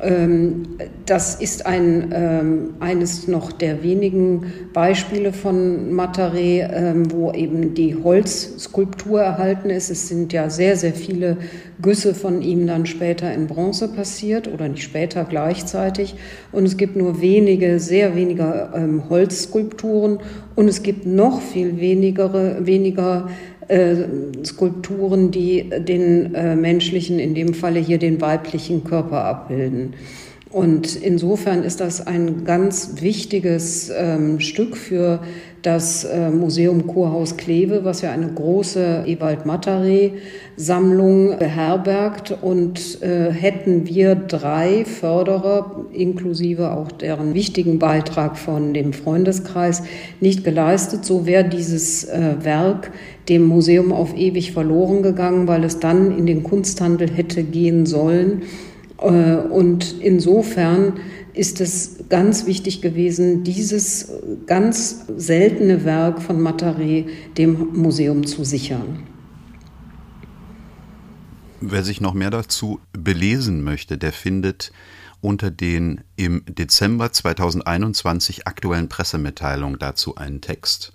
Ähm, 0.04 0.64
das 1.06 1.36
ist 1.36 1.66
ein, 1.66 2.12
ähm, 2.14 2.74
eines 2.80 3.28
noch 3.28 3.52
der 3.52 3.84
wenigen 3.84 4.54
Beispiele 4.74 5.34
von 5.34 5.94
Mataré, 5.94 6.70
ähm, 6.72 7.12
wo 7.12 7.32
eben 7.32 7.74
die 7.74 7.96
Holzskulptur 7.96 9.22
erhalten 9.22 9.70
ist. 9.70 9.90
Es 9.90 10.08
sind 10.08 10.34
ja 10.34 10.50
sehr, 10.50 10.76
sehr 10.76 10.94
viele 10.94 11.38
Güsse 11.82 12.14
von 12.14 12.42
ihm 12.42 12.68
dann 12.68 12.86
später 12.86 13.34
in 13.34 13.48
Bronze 13.48 13.88
passiert 13.88 14.48
oder 14.48 14.68
nicht 14.68 14.84
später 14.84 15.26
gleichzeitig. 15.26 16.16
Und 16.52 16.66
es 16.66 16.78
gibt 16.78 16.96
nur 16.96 17.22
wenige, 17.22 17.80
sehr 17.80 18.16
wenige 18.16 18.70
Holzskulpturen 19.10 20.20
und 20.56 20.68
es 20.68 20.84
gibt 20.84 21.06
noch 21.06 21.42
viel 21.42 21.80
weniger, 21.80 22.66
weniger 22.66 23.28
äh, 23.74 23.96
Skulpturen, 24.46 25.32
die 25.32 25.70
den 25.70 26.36
äh, 26.36 26.56
menschlichen, 26.56 27.18
in 27.18 27.34
dem 27.34 27.54
Falle 27.54 27.80
hier 27.80 27.98
den 27.98 28.22
weiblichen 28.22 28.84
Körper 28.84 29.26
abbilden. 29.26 29.96
Und 30.52 30.96
insofern 30.96 31.64
ist 31.64 31.80
das 31.80 32.06
ein 32.06 32.46
ganz 32.46 33.02
wichtiges 33.02 33.92
ähm, 33.96 34.40
Stück 34.40 34.78
für 34.78 35.22
das 35.64 36.04
äh, 36.04 36.30
Museum 36.30 36.88
Kurhaus 36.88 37.38
Kleve, 37.38 37.86
was 37.86 38.02
ja 38.02 38.12
eine 38.12 38.28
große 38.28 39.06
Ewald 39.08 39.46
Mataré 39.46 40.12
Sammlung 40.58 41.40
beherbergt. 41.40 42.38
Und 42.42 43.02
äh, 43.02 43.32
hätten 43.32 43.88
wir 43.88 44.16
drei 44.16 44.84
Förderer, 44.84 45.86
inklusive 45.94 46.72
auch 46.72 46.92
deren 46.92 47.34
wichtigen 47.34 47.80
Beitrag 47.80 48.38
von 48.38 48.74
dem 48.74 48.92
Freundeskreis, 48.92 49.84
nicht 50.20 50.44
geleistet, 50.44 51.06
so 51.06 51.26
wäre 51.26 51.46
dieses 51.46 52.04
äh, 52.04 52.36
Werk 52.42 52.92
dem 53.30 53.46
Museum 53.46 53.94
auf 53.94 54.18
ewig 54.18 54.52
verloren 54.52 55.02
gegangen, 55.02 55.48
weil 55.48 55.64
es 55.64 55.80
dann 55.80 56.18
in 56.18 56.26
den 56.26 56.44
Kunsthandel 56.44 57.10
hätte 57.10 57.44
gehen 57.44 57.86
sollen 57.86 58.42
und 58.98 59.96
insofern 60.02 60.94
ist 61.34 61.62
es 61.62 62.06
ganz 62.10 62.46
wichtig 62.46 62.82
gewesen, 62.82 63.44
dieses 63.44 64.10
ganz 64.46 65.06
seltene 65.18 65.84
Werk 65.84 66.22
von 66.22 66.40
Mataré 66.40 67.08
dem 67.38 67.74
Museum 67.74 68.26
zu 68.26 68.44
sichern. 68.44 69.04
Wer 71.62 71.84
sich 71.84 72.02
noch 72.02 72.14
mehr 72.14 72.30
dazu 72.30 72.80
belesen 72.92 73.64
möchte, 73.64 73.98
der 73.98 74.12
findet 74.12 74.72
unter 75.22 75.50
den 75.50 76.02
im 76.18 76.44
Dezember 76.46 77.12
2021 77.12 78.46
aktuellen 78.46 78.90
Pressemitteilungen 78.90 79.80
dazu 79.80 80.16
einen 80.16 80.42
Text. 80.42 80.92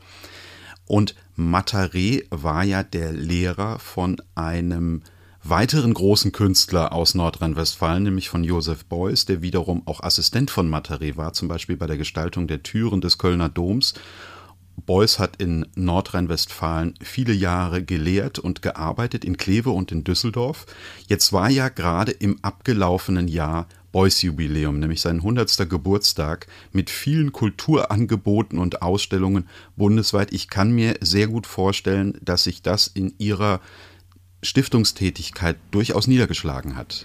Und 0.87 1.15
Mataré 1.37 2.25
war 2.31 2.65
ja 2.65 2.83
der 2.83 3.13
Lehrer 3.13 3.79
von 3.79 4.21
einem 4.35 5.03
weiteren 5.45 5.95
großen 5.95 6.33
Künstler 6.33 6.93
aus 6.93 7.15
Nordrhein-Westfalen, 7.15 8.03
nämlich 8.03 8.29
von 8.29 8.45
Josef 8.45 8.85
Beuys, 8.85 9.25
der 9.25 9.43
wiederum 9.43 9.83
auch 9.87 10.03
Assistent 10.03 10.51
von 10.51 10.69
Mataré 10.69 11.17
war, 11.17 11.33
zum 11.33 11.49
Beispiel 11.49 11.77
bei 11.77 11.87
der 11.87 11.97
Gestaltung 11.97 12.47
der 12.49 12.63
Türen 12.63 13.01
des 13.01 13.19
Kölner 13.19 13.49
Doms. 13.49 13.95
Beuys 14.87 15.19
hat 15.19 15.37
in 15.37 15.67
Nordrhein-Westfalen 15.75 16.95
viele 17.03 17.33
Jahre 17.33 17.83
gelehrt 17.83 18.39
und 18.39 18.63
gearbeitet, 18.63 19.25
in 19.25 19.37
Kleve 19.37 19.71
und 19.71 19.93
in 19.93 20.05
Düsseldorf. 20.05 20.67
Jetzt 21.09 21.33
war 21.33 21.51
ja 21.51 21.69
gerade 21.69 22.13
im 22.13 22.39
abgelaufenen 22.43 23.29
Jahr 23.29 23.67
Beuys 23.91 24.23
Jubiläum, 24.23 24.79
nämlich 24.79 25.01
sein 25.01 25.17
100. 25.17 25.69
Geburtstag 25.69 26.47
mit 26.73 26.91
vielen 26.91 27.33
Kulturangeboten 27.33 28.59
und 28.59 28.83
Ausstellungen 28.83 29.49
bundesweit. 29.77 30.33
Ich 30.33 30.49
kann 30.49 30.73
mir 30.73 30.97
sehr 31.01 31.27
gut 31.27 31.47
vorstellen, 31.47 32.19
dass 32.23 32.45
sich 32.45 32.63
das 32.63 32.87
in 32.87 33.15
ihrer 33.19 33.61
Stiftungstätigkeit 34.43 35.57
durchaus 35.71 36.07
niedergeschlagen 36.07 36.77
hat. 36.77 37.05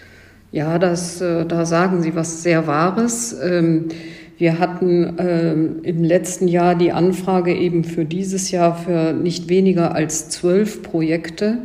Ja, 0.52 0.78
das, 0.78 1.20
äh, 1.20 1.46
da 1.46 1.66
sagen 1.66 2.04
Sie 2.04 2.16
was 2.16 2.44
sehr 2.44 2.68
Wahres. 2.68 3.36
Ähm, 3.42 3.90
wir 4.38 4.60
hatten 4.60 5.16
ähm, 5.18 5.80
im 5.84 6.04
letzten 6.04 6.48
Jahr 6.48 6.76
die 6.76 6.92
Anfrage 6.92 7.56
eben 7.56 7.84
für 7.84 8.06
dieses 8.06 8.52
Jahr 8.52 8.76
für 8.76 9.14
nicht 9.14 9.50
weniger 9.50 9.96
als 9.96 10.30
zwölf 10.30 10.84
Projekte, 10.84 11.60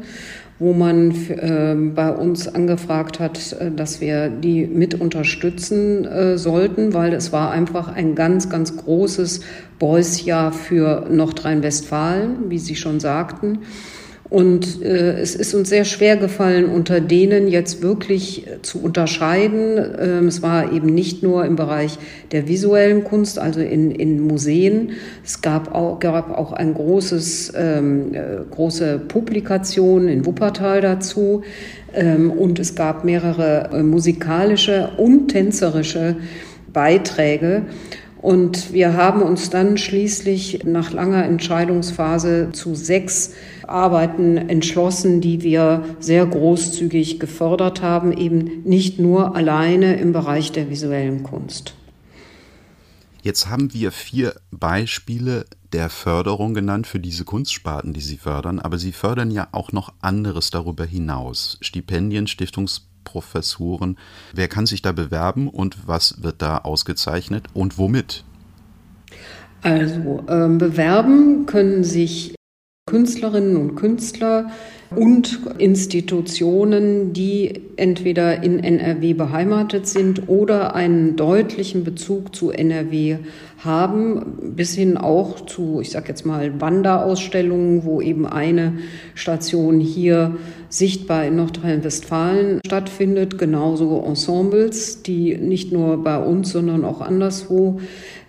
wo 0.59 0.73
man 0.73 1.15
ähm, 1.31 1.95
bei 1.95 2.11
uns 2.11 2.49
angefragt 2.49 3.21
hat, 3.21 3.53
äh, 3.53 3.71
dass 3.71 4.01
wir 4.01 4.29
die 4.29 4.67
mit 4.67 4.95
unterstützen 4.95 6.05
äh, 6.05 6.39
sollten, 6.39 6.95
weil 6.95 7.13
es 7.13 7.33
war 7.33 7.51
einfach 7.51 7.89
ein 7.89 8.15
ganz, 8.15 8.49
ganz 8.49 8.77
großes 8.77 9.41
Beuys-Jahr 9.79 10.53
für 10.53 11.07
Nordrhein-Westfalen, 11.11 12.51
wie 12.51 12.59
Sie 12.59 12.77
schon 12.77 13.01
sagten. 13.01 13.61
Und 14.31 14.83
äh, 14.83 15.19
es 15.19 15.35
ist 15.35 15.55
uns 15.55 15.71
sehr 15.71 15.87
schwer 15.87 16.19
gefallen, 16.19 16.67
unter 16.67 17.01
denen 17.01 17.49
jetzt 17.49 17.83
wirklich 17.83 18.47
äh, 18.47 18.61
zu 18.61 18.83
unterscheiden. 18.83 19.79
Ähm, 19.99 20.29
es 20.29 20.43
war 20.43 20.73
eben 20.73 20.89
nicht 20.89 21.23
nur 21.23 21.47
im 21.47 21.57
Bereich 21.57 21.99
der 22.33 22.47
visuellen 22.47 23.05
Kunst, 23.05 23.39
also 23.39 23.61
in, 23.61 23.91
in 23.91 24.21
Museen. 24.21 24.91
Es 25.25 25.41
gab 25.41 25.75
auch, 25.75 25.99
gab 25.99 26.37
auch 26.37 26.53
ein 26.53 26.75
großes, 26.75 27.55
ähm, 27.57 28.13
äh, 28.13 28.19
große 28.51 29.01
Publikation 29.09 30.09
in 30.09 30.27
Wuppertal 30.27 30.83
dazu. 30.83 31.43
Ähm, 31.95 32.31
und 32.31 32.59
es 32.59 32.75
gab 32.75 33.05
mehrere 33.05 33.71
äh, 33.73 33.83
musikalische 33.83 34.91
und 34.99 35.29
tänzerische 35.29 36.17
Beiträge. 36.71 37.63
Und 38.21 38.73
wir 38.73 38.95
haben 38.95 39.23
uns 39.23 39.49
dann 39.49 39.79
schließlich 39.79 40.65
nach 40.65 40.91
langer 40.93 41.25
Entscheidungsphase 41.25 42.51
zu 42.53 42.75
sechs 42.75 43.35
Arbeiten 43.67 44.37
entschlossen, 44.37 45.21
die 45.21 45.43
wir 45.43 45.85
sehr 46.01 46.27
großzügig 46.27 47.21
gefördert 47.21 47.81
haben, 47.81 48.13
eben 48.13 48.63
nicht 48.65 48.99
nur 48.99 49.37
alleine 49.37 49.97
im 49.97 50.13
Bereich 50.13 50.51
der 50.51 50.69
visuellen 50.69 51.23
Kunst. 51.23 51.75
Jetzt 53.23 53.49
haben 53.49 53.73
wir 53.75 53.93
vier 53.93 54.35
Beispiele 54.51 55.45
der 55.73 55.91
Förderung 55.91 56.55
genannt 56.55 56.87
für 56.87 56.99
diese 56.99 57.25
Kunstsparten, 57.25 57.93
die 57.93 58.01
Sie 58.01 58.17
fördern, 58.17 58.59
aber 58.59 58.79
Sie 58.79 58.93
fördern 58.93 59.31
ja 59.31 59.49
auch 59.53 59.71
noch 59.71 59.93
anderes 60.01 60.51
darüber 60.51 60.85
hinaus. 60.85 61.59
Stipendien, 61.61 62.27
Stiftungsprofessuren. 63.09 63.97
Wer 64.35 64.49
kann 64.49 64.67
sich 64.67 64.83
da 64.83 64.93
bewerben 64.93 65.49
und 65.49 65.87
was 65.87 66.23
wird 66.23 66.43
da 66.43 66.59
ausgezeichnet 66.59 67.47
und 67.55 67.79
womit? 67.79 68.25
Also 69.63 70.25
äh, 70.29 70.49
bewerben 70.49 71.47
können 71.47 71.83
sich 71.83 72.35
Künstlerinnen 72.89 73.57
und 73.57 73.75
Künstler 73.75 74.51
und 74.97 75.41
Institutionen, 75.59 77.13
die 77.13 77.61
entweder 77.77 78.43
in 78.43 78.61
NRW 78.61 79.13
beheimatet 79.13 79.87
sind 79.87 80.29
oder 80.29 80.75
einen 80.75 81.17
deutlichen 81.17 81.85
Bezug 81.85 82.35
zu 82.35 82.51
NRW 82.51 83.19
haben, 83.63 84.55
bis 84.57 84.75
hin 84.75 84.97
auch 84.97 85.45
zu, 85.45 85.81
ich 85.83 85.91
sage 85.91 86.09
jetzt 86.09 86.25
mal, 86.25 86.63
Wanderausstellungen, 86.63 87.85
wo 87.85 88.01
eben 88.01 88.25
eine 88.25 88.79
Station 89.15 89.81
hier 89.81 90.37
sichtbar 90.69 91.27
in 91.27 91.37
Nordrhein-Westfalen 91.37 92.61
stattfindet, 92.67 93.39
genauso 93.39 94.03
Ensembles, 94.07 95.03
die 95.03 95.37
nicht 95.37 95.73
nur 95.73 96.03
bei 96.03 96.19
uns, 96.19 96.51
sondern 96.51 96.85
auch 96.85 97.01
anderswo 97.01 97.81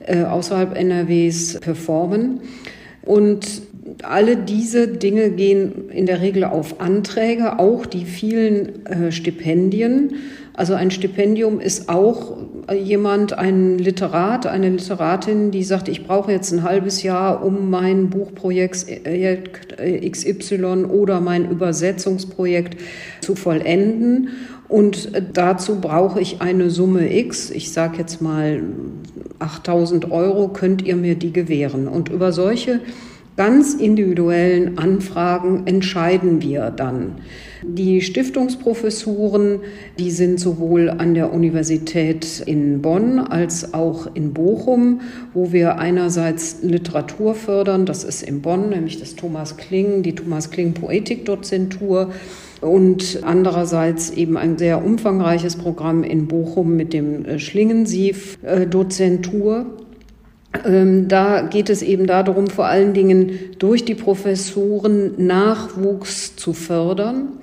äh, 0.06 0.24
außerhalb 0.24 0.78
NRWs 0.78 1.60
performen. 1.60 2.42
Und 3.02 3.62
alle 4.04 4.38
diese 4.38 4.88
Dinge 4.88 5.32
gehen 5.32 5.90
in 5.90 6.06
der 6.06 6.22
Regel 6.22 6.44
auf 6.44 6.80
Anträge, 6.80 7.60
auch 7.60 7.86
die 7.86 8.06
vielen 8.06 8.86
äh, 8.86 9.12
Stipendien. 9.12 10.16
Also 10.60 10.74
ein 10.74 10.92
Stipendium 10.92 11.62
ist 11.62 11.88
auch 11.88 12.36
jemand, 12.70 13.32
ein 13.32 13.78
Literat, 13.78 14.46
eine 14.46 14.72
Literatin, 14.72 15.52
die 15.52 15.64
sagt, 15.64 15.88
ich 15.88 16.06
brauche 16.06 16.34
jetzt 16.34 16.52
ein 16.52 16.64
halbes 16.64 17.02
Jahr, 17.02 17.46
um 17.46 17.70
mein 17.70 18.10
Buchprojekt 18.10 18.86
äh, 19.06 20.10
XY 20.10 20.84
oder 20.90 21.22
mein 21.22 21.50
Übersetzungsprojekt 21.50 22.76
zu 23.22 23.36
vollenden. 23.36 24.32
Und 24.68 25.14
dazu 25.32 25.80
brauche 25.80 26.20
ich 26.20 26.42
eine 26.42 26.70
Summe 26.70 27.18
X, 27.18 27.52
ich 27.52 27.72
sage 27.72 27.98
jetzt 27.98 28.22
mal 28.22 28.62
8000 29.40 30.12
Euro, 30.12 30.50
könnt 30.50 30.82
ihr 30.82 30.98
mir 30.98 31.16
die 31.16 31.32
gewähren. 31.32 31.88
Und 31.88 32.10
über 32.10 32.34
solche 32.34 32.82
ganz 33.40 33.74
individuellen 33.74 34.78
Anfragen 34.78 35.66
entscheiden 35.66 36.42
wir 36.42 36.72
dann. 36.72 37.14
Die 37.64 38.02
Stiftungsprofessuren, 38.02 39.62
die 39.98 40.12
sind 40.12 40.42
sowohl 40.42 40.90
an 40.90 41.14
der 41.14 41.32
Universität 41.32 42.44
in 42.46 42.82
Bonn 42.82 43.18
als 43.18 43.74
auch 43.74 44.14
in 44.14 44.34
Bochum, 44.34 45.00
wo 45.34 45.54
wir 45.54 45.78
einerseits 45.78 46.64
Literatur 46.64 47.34
fördern, 47.34 47.86
das 47.86 48.04
ist 48.04 48.24
in 48.24 48.42
Bonn, 48.42 48.72
nämlich 48.72 49.00
das 49.00 49.16
Thomas 49.16 49.56
Kling, 49.56 50.04
die 50.04 50.16
Thomas 50.16 50.52
Kling 50.52 50.74
Poetikdozentur 50.74 52.12
und 52.60 53.22
andererseits 53.24 54.10
eben 54.10 54.36
ein 54.36 54.58
sehr 54.58 54.84
umfangreiches 54.84 55.56
Programm 55.56 56.04
in 56.04 56.28
Bochum 56.28 56.76
mit 56.76 56.92
dem 56.92 57.40
Schlingensief-Dozentur. 57.40 59.60
Ähm, 59.60 59.89
da 60.52 61.42
geht 61.42 61.70
es 61.70 61.82
eben 61.84 62.08
darum, 62.08 62.48
vor 62.48 62.66
allen 62.66 62.94
Dingen 62.94 63.40
durch 63.60 63.86
die 63.86 63.96
Professoren 63.96 65.14
Nachwuchs 65.28 66.36
zu 66.36 66.54
fördern. 66.54 67.34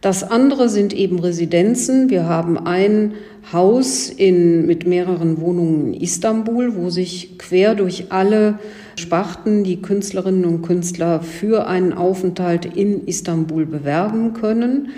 Das 0.00 0.22
andere 0.22 0.70
sind 0.70 0.94
eben 0.94 1.18
Residenzen. 1.18 2.08
Wir 2.08 2.24
haben 2.24 2.56
ein 2.56 3.12
Haus 3.52 4.08
in, 4.08 4.64
mit 4.64 4.86
mehreren 4.86 5.40
Wohnungen 5.40 5.92
in 5.92 6.00
Istanbul, 6.00 6.76
wo 6.76 6.88
sich 6.88 7.38
quer 7.38 7.74
durch 7.74 8.06
alle 8.10 8.58
Sparten 8.96 9.62
die 9.62 9.82
Künstlerinnen 9.82 10.46
und 10.46 10.62
Künstler 10.62 11.20
für 11.20 11.66
einen 11.66 11.92
Aufenthalt 11.92 12.64
in 12.64 13.06
Istanbul 13.06 13.66
bewerben 13.66 14.32
können. 14.32 14.88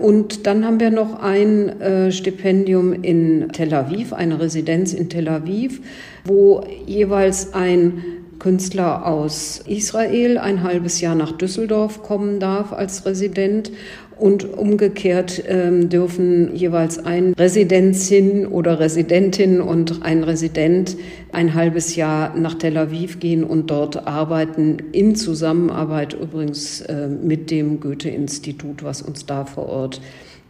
Und 0.00 0.46
dann 0.46 0.64
haben 0.64 0.80
wir 0.80 0.90
noch 0.90 1.20
ein 1.20 1.80
äh, 1.80 2.12
Stipendium 2.12 2.92
in 2.92 3.48
Tel 3.52 3.74
Aviv, 3.74 4.12
eine 4.12 4.40
Residenz 4.40 4.92
in 4.92 5.08
Tel 5.08 5.28
Aviv, 5.28 5.80
wo 6.24 6.64
jeweils 6.86 7.54
ein 7.54 8.02
Künstler 8.38 9.04
aus 9.06 9.62
Israel 9.66 10.38
ein 10.38 10.62
halbes 10.62 11.00
Jahr 11.00 11.16
nach 11.16 11.32
Düsseldorf 11.32 12.02
kommen 12.02 12.38
darf 12.38 12.72
als 12.72 13.04
Resident 13.04 13.72
und 14.18 14.56
umgekehrt 14.56 15.42
ähm, 15.46 15.88
dürfen 15.88 16.54
jeweils 16.54 16.98
ein 16.98 17.34
Residenzin 17.34 18.46
oder 18.46 18.80
Residentin 18.80 19.60
und 19.60 20.02
ein 20.02 20.24
Resident 20.24 20.96
ein 21.32 21.54
halbes 21.54 21.96
Jahr 21.96 22.36
nach 22.36 22.54
Tel 22.54 22.76
Aviv 22.76 23.20
gehen 23.20 23.44
und 23.44 23.70
dort 23.70 24.06
arbeiten, 24.06 24.78
in 24.92 25.14
Zusammenarbeit 25.14 26.14
übrigens 26.14 26.80
äh, 26.82 27.08
mit 27.08 27.50
dem 27.50 27.80
Goethe-Institut, 27.80 28.82
was 28.82 29.02
uns 29.02 29.26
da 29.26 29.44
vor 29.44 29.68
Ort 29.68 30.00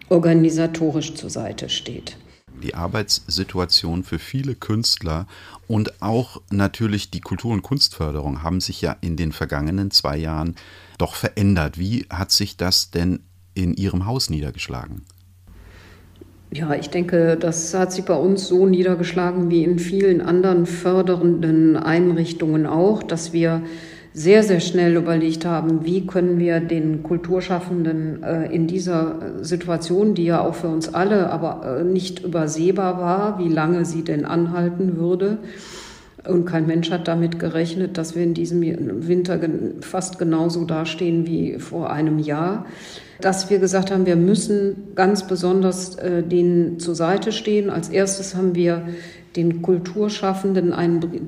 organisatorisch 0.09 1.15
zur 1.15 1.31
Seite 1.31 1.69
steht 1.69 2.17
die 2.59 2.75
Arbeitssituation 2.75 4.05
für 4.05 4.19
viele 4.19 4.55
Künstler 4.55 5.27
und 5.67 6.03
auch 6.03 6.43
natürlich 6.51 7.11
die 7.11 7.21
Kultur- 7.21 7.53
und 7.53 7.63
Kunstförderung 7.63 8.43
haben 8.43 8.61
sich 8.61 8.81
ja 8.81 8.97
in 9.01 9.17
den 9.17 9.33
vergangenen 9.33 9.91
zwei 9.91 10.17
Jahren 10.17 10.57
doch 10.99 11.15
verändert. 11.15 11.79
Wie 11.79 12.07
hat 12.11 12.33
sich 12.33 12.57
das 12.57 12.91
denn 12.91 13.21
in 13.59 13.75
Ihrem 13.75 14.07
Haus 14.07 14.31
niedergeschlagen? 14.31 15.03
Ja, 16.51 16.75
ich 16.75 16.89
denke, 16.89 17.37
das 17.39 17.75
hat 17.75 17.93
sich 17.93 18.05
bei 18.05 18.15
uns 18.15 18.49
so 18.49 18.65
niedergeschlagen 18.65 19.51
wie 19.51 19.65
in 19.65 19.79
vielen 19.79 20.23
anderen 20.23 20.65
fördernden 20.65 21.77
Einrichtungen 21.77 22.67
auch, 22.67 23.03
dass 23.03 23.35
wir 23.35 23.63
sehr, 24.15 24.43
sehr 24.43 24.61
schnell 24.61 24.97
überlegt 24.97 25.45
haben, 25.45 25.85
wie 25.85 26.07
können 26.07 26.39
wir 26.39 26.61
den 26.61 27.03
Kulturschaffenden 27.03 28.23
äh, 28.23 28.47
in 28.53 28.67
dieser 28.67 29.45
Situation, 29.45 30.15
die 30.15 30.25
ja 30.25 30.41
auch 30.41 30.55
für 30.55 30.69
uns 30.69 30.93
alle 30.93 31.31
aber 31.31 31.81
äh, 31.81 31.85
nicht 31.85 32.25
übersehbar 32.25 32.99
war, 32.99 33.39
wie 33.39 33.49
lange 33.49 33.85
sie 33.85 34.03
denn 34.03 34.25
anhalten 34.25 34.97
würde, 34.97 35.39
und 36.27 36.45
kein 36.45 36.67
Mensch 36.67 36.91
hat 36.91 37.09
damit 37.09 37.39
gerechnet, 37.39 37.97
dass 37.97 38.15
wir 38.15 38.23
in 38.23 38.35
diesem 38.35 38.61
Winter 39.07 39.41
fast 39.81 40.19
genauso 40.19 40.65
dastehen 40.65 41.27
wie 41.27 41.59
vor 41.59 41.91
einem 41.91 42.19
Jahr 42.19 42.67
dass 43.21 43.51
wir 43.51 43.59
gesagt 43.59 43.91
haben, 43.91 44.07
wir 44.07 44.17
müssen 44.17 44.95
ganz 44.95 45.27
besonders 45.27 45.97
äh, 45.97 46.23
denen 46.23 46.79
zur 46.79 46.95
Seite 46.95 47.33
stehen. 47.33 47.71
Als 47.71 47.89
erstes 47.89 48.35
haben 48.35 48.55
wir 48.55 48.89
den 49.37 49.63
Kulturschaffenden, 49.63 50.75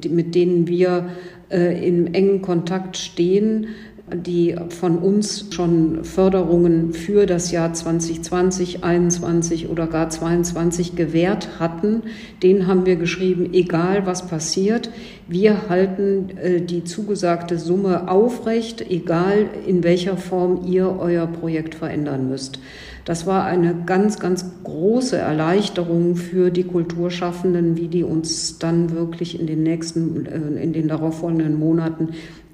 mit 0.08 0.34
denen 0.34 0.66
wir 0.66 1.10
äh, 1.50 1.86
in 1.86 2.14
engen 2.14 2.42
Kontakt 2.42 2.96
stehen, 2.96 3.68
die 4.14 4.56
von 4.68 4.98
uns 4.98 5.46
schon 5.50 6.04
Förderungen 6.04 6.92
für 6.92 7.26
das 7.26 7.50
Jahr 7.50 7.72
2020, 7.72 8.84
21 8.84 9.68
oder 9.68 9.86
gar 9.86 10.10
22 10.10 10.96
gewährt 10.96 11.60
hatten, 11.60 12.02
den 12.42 12.66
haben 12.66 12.86
wir 12.86 12.96
geschrieben, 12.96 13.52
egal 13.52 14.06
was 14.06 14.26
passiert, 14.26 14.90
wir 15.28 15.68
halten 15.68 16.30
äh, 16.38 16.60
die 16.60 16.84
zugesagte 16.84 17.58
Summe 17.58 18.10
aufrecht, 18.10 18.84
egal 18.90 19.48
in 19.66 19.84
welcher 19.84 20.16
Form 20.16 20.66
ihr 20.66 20.96
euer 20.98 21.26
Projekt 21.26 21.74
verändern 21.74 22.28
müsst. 22.28 22.58
Das 23.04 23.26
war 23.26 23.44
eine 23.44 23.74
ganz, 23.86 24.18
ganz 24.18 24.44
große 24.62 25.16
Erleichterung 25.16 26.16
für 26.16 26.50
die 26.50 26.64
Kulturschaffenden, 26.64 27.76
wie 27.76 27.88
die 27.88 28.04
uns 28.04 28.58
dann 28.58 28.92
wirklich 28.92 29.40
in 29.40 29.46
den 29.46 29.62
nächsten, 29.62 30.26
äh, 30.26 30.62
in 30.62 30.72
den 30.72 30.88
darauffolgenden 30.88 31.58
Monaten 31.58 32.10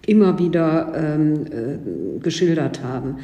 immer 0.06 0.38
wieder 0.38 0.92
ähm, 0.94 1.44
äh, 1.46 2.20
geschildert 2.20 2.82
haben. 2.82 3.16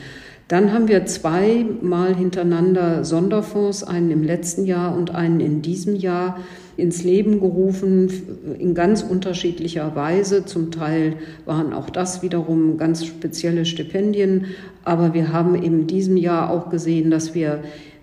Dann 0.49 0.73
haben 0.73 0.89
wir 0.89 1.07
zweimal 1.07 2.15
hintereinander 2.15 3.05
Sonderfonds, 3.05 3.85
einen 3.85 4.11
im 4.11 4.23
letzten 4.23 4.67
Jahr 4.67 4.95
und 4.95 5.15
einen 5.15 5.41
in 5.41 5.63
diesem 5.63 5.97
Jahr, 5.97 6.41
ins 6.77 7.05
Leben 7.05 7.41
gerufen, 7.41 8.11
in 8.59 8.75
ganz 8.75 9.03
unterschiedlicher 9.03 9.95
Weise. 9.97 10.45
Zum 10.45 10.71
Teil 10.71 11.15
waren 11.47 11.73
auch 11.73 11.89
das 11.89 12.23
wiederum 12.23 12.77
ganz 12.77 13.07
spezielle 13.07 13.65
Stipendien. 13.65 14.47
Aber 14.85 15.15
wir 15.15 15.33
haben 15.33 15.55
in 15.55 15.87
diesem 15.87 16.17
Jahr 16.17 16.51
auch 16.51 16.71
gesehen, 16.71 17.11
dass 17.11 17.35
wir 17.35 17.63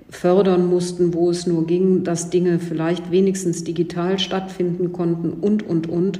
fördern 0.09 0.67
mussten, 0.67 1.13
wo 1.13 1.29
es 1.29 1.45
nur 1.45 1.67
ging, 1.67 2.03
dass 2.03 2.31
Dinge 2.31 2.57
vielleicht 2.59 3.11
wenigstens 3.11 3.63
digital 3.63 4.17
stattfinden 4.17 4.91
konnten 4.91 5.33
und, 5.33 5.61
und, 5.67 5.87
und. 5.87 6.19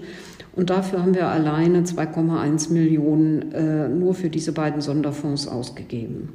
Und 0.59 0.69
dafür 0.69 1.01
haben 1.01 1.15
wir 1.15 1.29
alleine 1.29 1.83
2,1 1.83 2.73
Millionen 2.73 3.53
äh, 3.53 3.87
nur 3.87 4.13
für 4.13 4.29
diese 4.29 4.51
beiden 4.51 4.81
Sonderfonds 4.81 5.47
ausgegeben. 5.47 6.33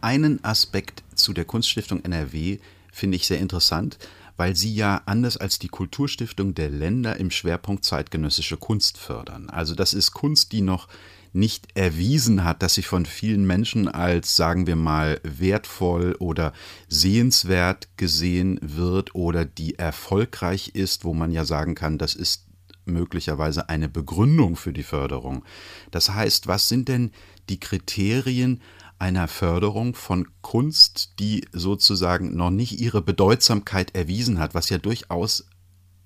Einen 0.00 0.42
Aspekt 0.42 1.02
zu 1.14 1.34
der 1.34 1.44
Kunststiftung 1.44 2.02
NRW 2.02 2.60
finde 2.90 3.16
ich 3.16 3.26
sehr 3.26 3.40
interessant, 3.40 3.98
weil 4.38 4.56
sie 4.56 4.74
ja 4.74 5.02
anders 5.04 5.36
als 5.36 5.58
die 5.58 5.68
Kulturstiftung 5.68 6.54
der 6.54 6.70
Länder 6.70 7.18
im 7.18 7.30
Schwerpunkt 7.30 7.84
zeitgenössische 7.84 8.56
Kunst 8.56 8.96
fördern. 8.96 9.50
Also 9.50 9.74
das 9.74 9.92
ist 9.92 10.12
Kunst, 10.12 10.52
die 10.52 10.62
noch 10.62 10.88
nicht 11.34 11.66
erwiesen 11.74 12.42
hat, 12.42 12.62
dass 12.62 12.72
sie 12.72 12.82
von 12.82 13.04
vielen 13.04 13.46
Menschen 13.46 13.88
als, 13.88 14.34
sagen 14.34 14.66
wir 14.66 14.76
mal, 14.76 15.20
wertvoll 15.22 16.16
oder 16.20 16.54
sehenswert 16.88 17.86
gesehen 17.98 18.58
wird 18.62 19.14
oder 19.14 19.44
die 19.44 19.78
erfolgreich 19.78 20.70
ist, 20.72 21.04
wo 21.04 21.12
man 21.12 21.32
ja 21.32 21.44
sagen 21.44 21.74
kann, 21.74 21.98
das 21.98 22.14
ist 22.14 22.47
möglicherweise 22.88 23.68
eine 23.68 23.88
Begründung 23.88 24.56
für 24.56 24.72
die 24.72 24.82
Förderung. 24.82 25.44
Das 25.90 26.14
heißt, 26.14 26.46
was 26.46 26.68
sind 26.68 26.88
denn 26.88 27.10
die 27.48 27.60
Kriterien 27.60 28.60
einer 28.98 29.28
Förderung 29.28 29.94
von 29.94 30.26
Kunst, 30.42 31.14
die 31.20 31.46
sozusagen 31.52 32.36
noch 32.36 32.50
nicht 32.50 32.80
ihre 32.80 33.00
Bedeutsamkeit 33.00 33.94
erwiesen 33.94 34.38
hat, 34.38 34.54
was 34.54 34.70
ja 34.70 34.78
durchaus 34.78 35.48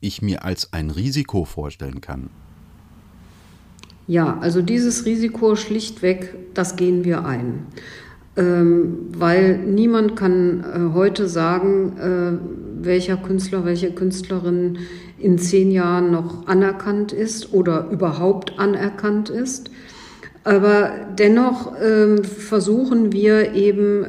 ich 0.00 0.20
mir 0.20 0.44
als 0.44 0.72
ein 0.72 0.90
Risiko 0.90 1.44
vorstellen 1.44 2.00
kann? 2.00 2.28
Ja, 4.06 4.38
also 4.40 4.62
dieses 4.62 5.06
Risiko 5.06 5.56
schlichtweg, 5.56 6.34
das 6.54 6.76
gehen 6.76 7.04
wir 7.04 7.24
ein. 7.24 7.66
Ähm, 8.34 9.10
weil 9.16 9.58
niemand 9.58 10.16
kann 10.16 10.64
äh, 10.64 10.94
heute 10.94 11.28
sagen, 11.28 11.98
äh, 11.98 12.84
welcher 12.84 13.16
Künstler, 13.18 13.64
welche 13.64 13.92
Künstlerin 13.92 14.78
in 15.22 15.38
zehn 15.38 15.70
Jahren 15.70 16.10
noch 16.10 16.46
anerkannt 16.46 17.12
ist 17.12 17.52
oder 17.52 17.88
überhaupt 17.90 18.58
anerkannt 18.58 19.30
ist. 19.30 19.70
Aber 20.44 20.92
dennoch 21.18 21.78
äh, 21.78 22.22
versuchen 22.22 23.12
wir 23.12 23.54
eben 23.54 24.04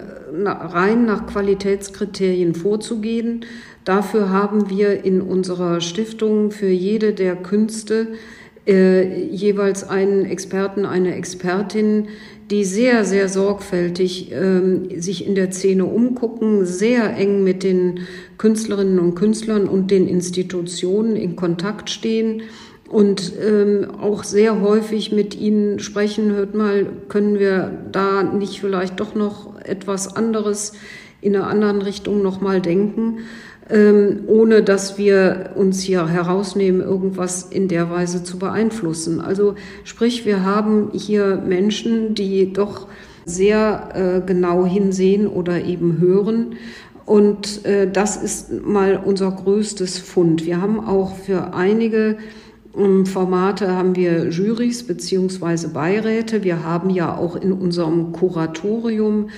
rein 0.46 1.06
nach 1.06 1.28
Qualitätskriterien 1.28 2.56
vorzugehen. 2.56 3.46
Dafür 3.86 4.30
haben 4.30 4.70
wir 4.70 5.04
in 5.04 5.22
unserer 5.22 5.80
Stiftung 5.82 6.52
für 6.52 6.70
jede 6.70 7.14
der 7.14 7.36
Künste 7.36 8.08
äh, 8.66 9.26
jeweils 9.26 9.88
einen 9.88 10.26
Experten, 10.26 10.86
eine 10.86 11.16
Expertin, 11.16 12.08
die 12.50 12.66
sehr, 12.66 13.06
sehr 13.06 13.30
sorgfältig 13.30 14.32
ähm, 14.32 14.90
sich 15.00 15.26
in 15.26 15.36
der 15.36 15.52
Szene 15.52 15.86
umgucken, 15.86 16.66
sehr 16.66 17.16
eng 17.16 17.44
mit 17.44 17.64
den 17.64 18.02
Künstlerinnen 18.38 19.00
und 19.00 19.16
Künstlern 19.16 19.68
und 19.68 19.92
den 19.92 20.08
Institutionen 20.08 21.16
in 21.16 21.36
Kontakt 21.36 21.90
stehen 21.90 22.44
und 22.90 23.34
ähm, 23.42 23.88
auch 24.00 24.24
sehr 24.24 24.62
häufig 24.62 25.12
mit 25.12 25.36
ihnen 25.36 25.80
sprechen. 25.80 26.32
Hört 26.32 26.54
mal, 26.54 26.86
können 27.08 27.40
wir 27.40 27.72
da 27.92 28.24
nicht 28.24 28.60
vielleicht 28.60 29.00
doch 29.00 29.16
noch 29.16 29.60
etwas 29.62 30.16
anderes 30.16 30.74
in 31.24 31.36
einer 31.36 31.48
anderen 31.48 31.82
Richtung 31.82 32.22
noch 32.22 32.42
mal 32.42 32.62
denken? 32.62 33.20
ähm, 33.70 34.24
ohne 34.28 34.62
dass 34.62 34.98
wir 34.98 35.52
uns 35.56 35.82
hier 35.82 36.08
herausnehmen, 36.08 36.82
irgendwas 36.82 37.44
in 37.44 37.68
der 37.68 37.90
Weise 37.90 38.24
zu 38.24 38.38
beeinflussen. 38.38 39.22
Also 39.22 39.56
sprich, 39.84 40.26
wir 40.26 40.44
haben 40.44 40.90
hier 40.94 41.38
Menschen, 41.38 42.16
die 42.16 42.52
doch 42.52 42.88
sehr 43.26 43.90
äh, 43.94 44.26
genau 44.26 44.66
hinsehen 44.66 45.28
oder 45.28 45.64
eben 45.64 46.00
hören. 46.00 46.56
Und 47.06 47.66
äh, 47.66 47.90
das 47.90 48.18
ist 48.22 48.66
mal 48.66 49.02
unser 49.04 49.32
größtes 49.32 49.98
Fund. 50.00 50.46
Wir 50.46 50.62
haben 50.62 50.86
auch 50.86 51.16
für 51.16 51.54
einige 51.54 52.18
ähm, 52.78 53.06
Formate 53.06 53.72
haben 53.72 53.96
wir 53.96 54.30
Jurys 54.30 54.84
beziehungsweise 54.84 55.70
Beiräte. 55.70 56.44
Wir 56.44 56.64
haben 56.64 56.90
ja 56.90 57.16
auch 57.16 57.36
in 57.36 57.54
unserem 57.54 58.12
Kuratorium 58.12 59.30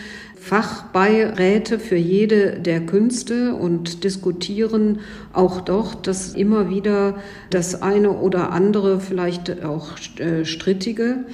Fachbeiräte 0.45 1.79
für 1.79 1.95
jede 1.95 2.59
der 2.59 2.85
Künste 2.85 3.55
und 3.55 4.03
diskutieren 4.03 4.99
auch 5.33 5.59
dort 5.59 6.05
dass 6.05 6.35
immer 6.35 6.69
wieder 6.69 7.15
das 7.49 7.81
eine 7.81 8.11
oder 8.11 8.51
andere, 8.51 8.99
vielleicht 8.99 9.65
auch 9.65 9.93
äh, 10.19 10.45
strittige. 10.45 11.25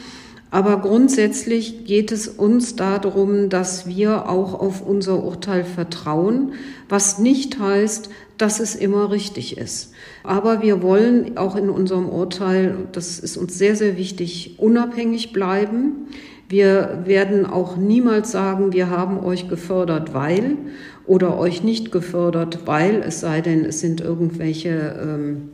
Aber 0.50 0.80
grundsätzlich 0.80 1.84
geht 1.84 2.14
es 2.14 2.30
uns 2.30 2.78
darum, 2.78 3.50
dass 3.50 3.86
wir 3.86 4.30
auch 4.30 4.54
auf 4.54 4.82
unser 4.82 5.22
Urteil 5.26 5.66
vertrauen, 5.66 6.54
was 6.88 7.20
nicht 7.20 7.60
heißt, 7.60 8.10
dass 8.38 8.62
es 8.62 8.76
immer 8.76 9.12
richtig 9.12 9.58
ist. 9.58 9.92
Aber 10.24 10.62
wir 10.62 10.82
wollen 10.82 11.38
auch 11.38 11.58
in 11.58 11.70
unserem 11.70 12.08
Urteil, 12.08 12.88
das 12.94 13.20
ist 13.20 13.36
uns 13.36 13.58
sehr, 13.58 13.76
sehr 13.76 13.98
wichtig, 13.98 14.56
unabhängig 14.58 15.34
bleiben. 15.34 16.08
Wir 16.52 17.04
werden 17.06 17.46
auch 17.46 17.78
niemals 17.78 18.34
sagen, 18.34 18.74
wir 18.74 18.90
haben 18.90 19.24
euch 19.24 19.48
gefördert, 19.48 20.14
weil 20.14 20.58
oder 21.06 21.40
euch 21.40 21.64
nicht 21.64 21.94
gefördert, 21.94 22.60
weil, 22.66 23.04
es 23.08 23.22
sei 23.22 23.40
denn, 23.40 23.64
es 23.64 23.80
sind 23.80 24.02
irgendwelche 24.02 25.00
ähm, 25.02 25.52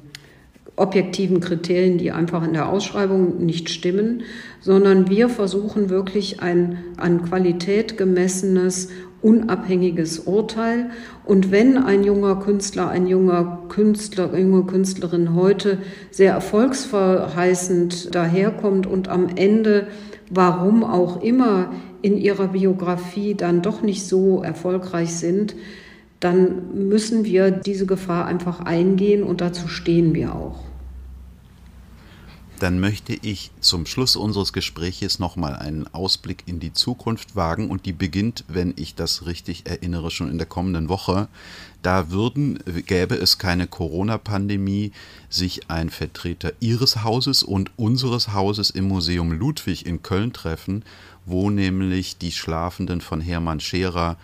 objektiven 0.76 1.40
Kriterien, 1.40 2.00
die 2.00 2.12
einfach 2.12 2.44
in 2.44 2.54
der 2.54 2.70
Ausschreibung 2.70 3.46
nicht 3.46 3.70
stimmen, 3.70 4.24
sondern 4.60 5.08
wir 5.08 5.30
versuchen 5.30 5.92
wirklich 5.92 6.42
ein 6.42 6.80
an 6.98 7.24
Qualität 7.24 7.96
gemessenes 8.00 8.90
unabhängiges 9.22 10.20
Urteil. 10.20 10.90
Und 11.26 11.52
wenn 11.52 11.78
ein 11.78 12.04
junger 12.04 12.38
Künstler, 12.38 12.90
ein 12.90 13.06
junger 13.06 13.66
Künstler, 13.70 14.36
junge 14.36 14.64
Künstlerin 14.64 15.36
heute 15.36 15.78
sehr 16.10 16.34
erfolgsverheißend 16.34 18.16
daherkommt 18.16 18.88
und 18.88 19.10
am 19.10 19.28
Ende, 19.36 19.88
warum 20.30 20.84
auch 20.84 21.22
immer, 21.22 21.72
in 22.02 22.18
ihrer 22.18 22.50
Biografie 22.50 23.34
dann 23.34 23.62
doch 23.62 23.82
nicht 23.82 24.06
so 24.06 24.44
erfolgreich 24.44 25.14
sind, 25.16 25.56
dann 26.20 26.88
müssen 26.88 27.26
wir 27.26 27.52
diese 27.52 27.86
Gefahr 27.86 28.26
einfach 28.26 28.60
eingehen 28.60 29.24
und 29.24 29.42
dazu 29.42 29.68
stehen 29.68 30.14
wir 30.14 30.36
auch 30.36 30.68
dann 32.60 32.80
möchte 32.80 33.14
ich 33.14 33.52
zum 33.60 33.86
Schluss 33.86 34.16
unseres 34.16 34.52
Gespräches 34.52 35.20
nochmal 35.20 35.56
einen 35.56 35.88
Ausblick 35.94 36.44
in 36.48 36.60
die 36.60 36.74
Zukunft 36.74 37.36
wagen 37.36 37.70
und 37.70 37.86
die 37.86 37.94
beginnt, 37.94 38.46
wenn 38.48 38.74
ich 38.78 38.96
das 38.96 39.26
richtig 39.26 39.68
erinnere, 39.68 40.10
schon 40.10 40.32
in 40.32 40.38
der 40.38 40.48
kommenden 40.48 40.90
Woche. 40.90 41.28
Da 41.84 42.10
würden, 42.10 42.60
gäbe 42.88 43.16
es 43.16 43.38
keine 43.38 43.68
Corona-Pandemie, 43.68 44.92
sich 45.30 45.70
ein 45.70 45.90
Vertreter 45.90 46.54
Ihres 46.60 47.04
Hauses 47.04 47.44
und 47.44 47.72
unseres 47.78 48.34
Hauses 48.34 48.72
im 48.72 48.88
Museum 48.88 49.32
Ludwig 49.32 49.86
in 49.86 50.02
Köln 50.02 50.34
treffen, 50.34 50.84
wo 51.26 51.50
nämlich 51.50 52.18
die 52.18 52.32
Schlafenden 52.32 53.02
von 53.02 53.22
Hermann 53.22 53.60
Scherer 53.60 54.18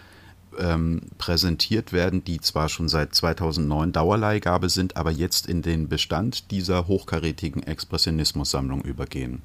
ähm, 0.60 1.02
präsentiert 1.18 1.94
werden, 1.94 2.24
die 2.24 2.40
zwar 2.40 2.70
schon 2.70 2.90
seit 2.90 3.16
2009 3.16 3.92
Dauerleihgabe 3.92 4.70
sind, 4.70 4.98
aber 4.98 5.12
jetzt 5.12 5.48
in 5.48 5.62
den 5.62 5.88
Bestand 5.88 6.52
dieser 6.52 6.88
hochkarätigen 6.88 7.64
Expressionismus-Sammlung 7.64 8.82
übergehen. 8.82 9.42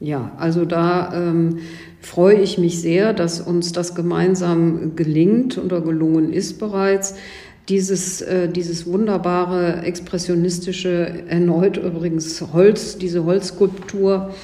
Ja, 0.00 0.32
also 0.38 0.64
da 0.64 1.12
ähm, 1.12 1.58
freue 2.00 2.40
ich 2.40 2.56
mich 2.56 2.80
sehr, 2.80 3.12
dass 3.12 3.40
uns 3.40 3.72
das 3.72 3.94
gemeinsam 3.94 4.96
gelingt 4.96 5.58
oder 5.58 5.82
gelungen 5.82 6.32
ist 6.32 6.58
bereits. 6.58 7.14
Dieses, 7.68 8.22
äh, 8.22 8.48
dieses 8.48 8.86
wunderbare 8.86 9.82
expressionistische, 9.82 11.24
erneut 11.28 11.76
übrigens 11.76 12.42
Holz, 12.52 12.96
diese 12.96 13.24
Holzskulptur, 13.24 14.34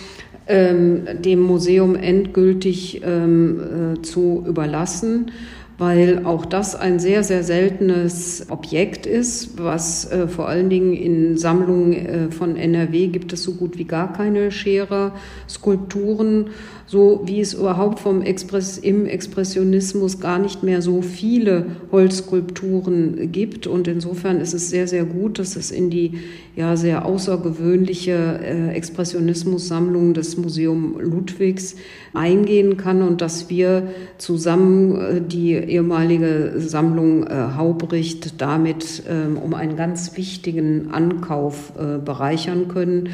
ähm, 0.47 1.07
dem 1.23 1.41
Museum 1.41 1.97
endgültig 1.97 3.01
ähm, 3.03 3.95
äh, 3.97 4.03
zu 4.03 4.45
überlassen 4.47 5.33
weil 5.79 6.25
auch 6.25 6.47
das 6.47 6.75
ein 6.75 6.99
sehr, 6.99 7.23
sehr 7.23 7.43
seltenes 7.43 8.47
Objekt 8.49 9.07
ist, 9.07 9.59
was 9.63 10.11
äh, 10.11 10.27
vor 10.27 10.49
allen 10.49 10.71
Dingen 10.71 10.95
in 10.95 11.37
Sammlungen 11.37 11.93
äh, 11.93 12.31
von 12.31 12.57
NRW 12.57 13.09
gibt 13.09 13.33
es 13.33 13.43
so 13.43 13.53
gut 13.53 13.77
wie 13.77 13.85
gar 13.85 14.13
keine 14.13 14.51
Scherer, 14.51 15.13
Skulpturen 15.49 16.51
so 16.87 17.23
wie 17.25 17.41
es 17.41 17.55
überhaupt 17.55 17.99
vom 17.99 18.23
Express, 18.23 18.79
im 18.79 19.07
Expressionismus 19.07 20.21
gar 20.21 20.39
nicht 20.39 20.63
mehr 20.63 20.83
so 20.83 21.03
viele 21.03 21.67
Holzskulpturen 21.91 23.33
gibt. 23.33 23.67
Und 23.67 23.89
insofern 23.89 24.41
ist 24.41 24.55
es 24.55 24.71
sehr, 24.71 24.87
sehr 24.87 25.05
gut, 25.05 25.41
dass 25.41 25.57
es 25.57 25.73
in 25.73 25.91
die 25.91 26.19
ja 26.55 26.77
sehr 26.77 27.05
außergewöhnliche 27.05 28.41
äh, 28.43 28.69
Expressionismus-Sammlung 28.75 30.15
des 30.15 30.37
Museum 30.37 30.97
Ludwigs 31.01 31.75
eingehen 32.15 32.77
kann 32.77 33.03
und 33.03 33.21
dass 33.21 33.51
wir 33.51 33.89
zusammen 34.19 34.97
äh, 34.97 35.21
die 35.21 35.55
ehemalige 35.55 36.55
Sammlung 36.57 37.27
äh, 37.27 37.49
Haubricht 37.57 38.41
damit 38.41 39.03
äh, 39.09 39.37
um 39.37 39.55
einen 39.55 39.77
ganz 39.77 40.17
wichtigen 40.17 40.93
Ankauf 40.93 41.73
äh, 41.77 41.99
bereichern 41.99 42.69
können. 42.69 43.11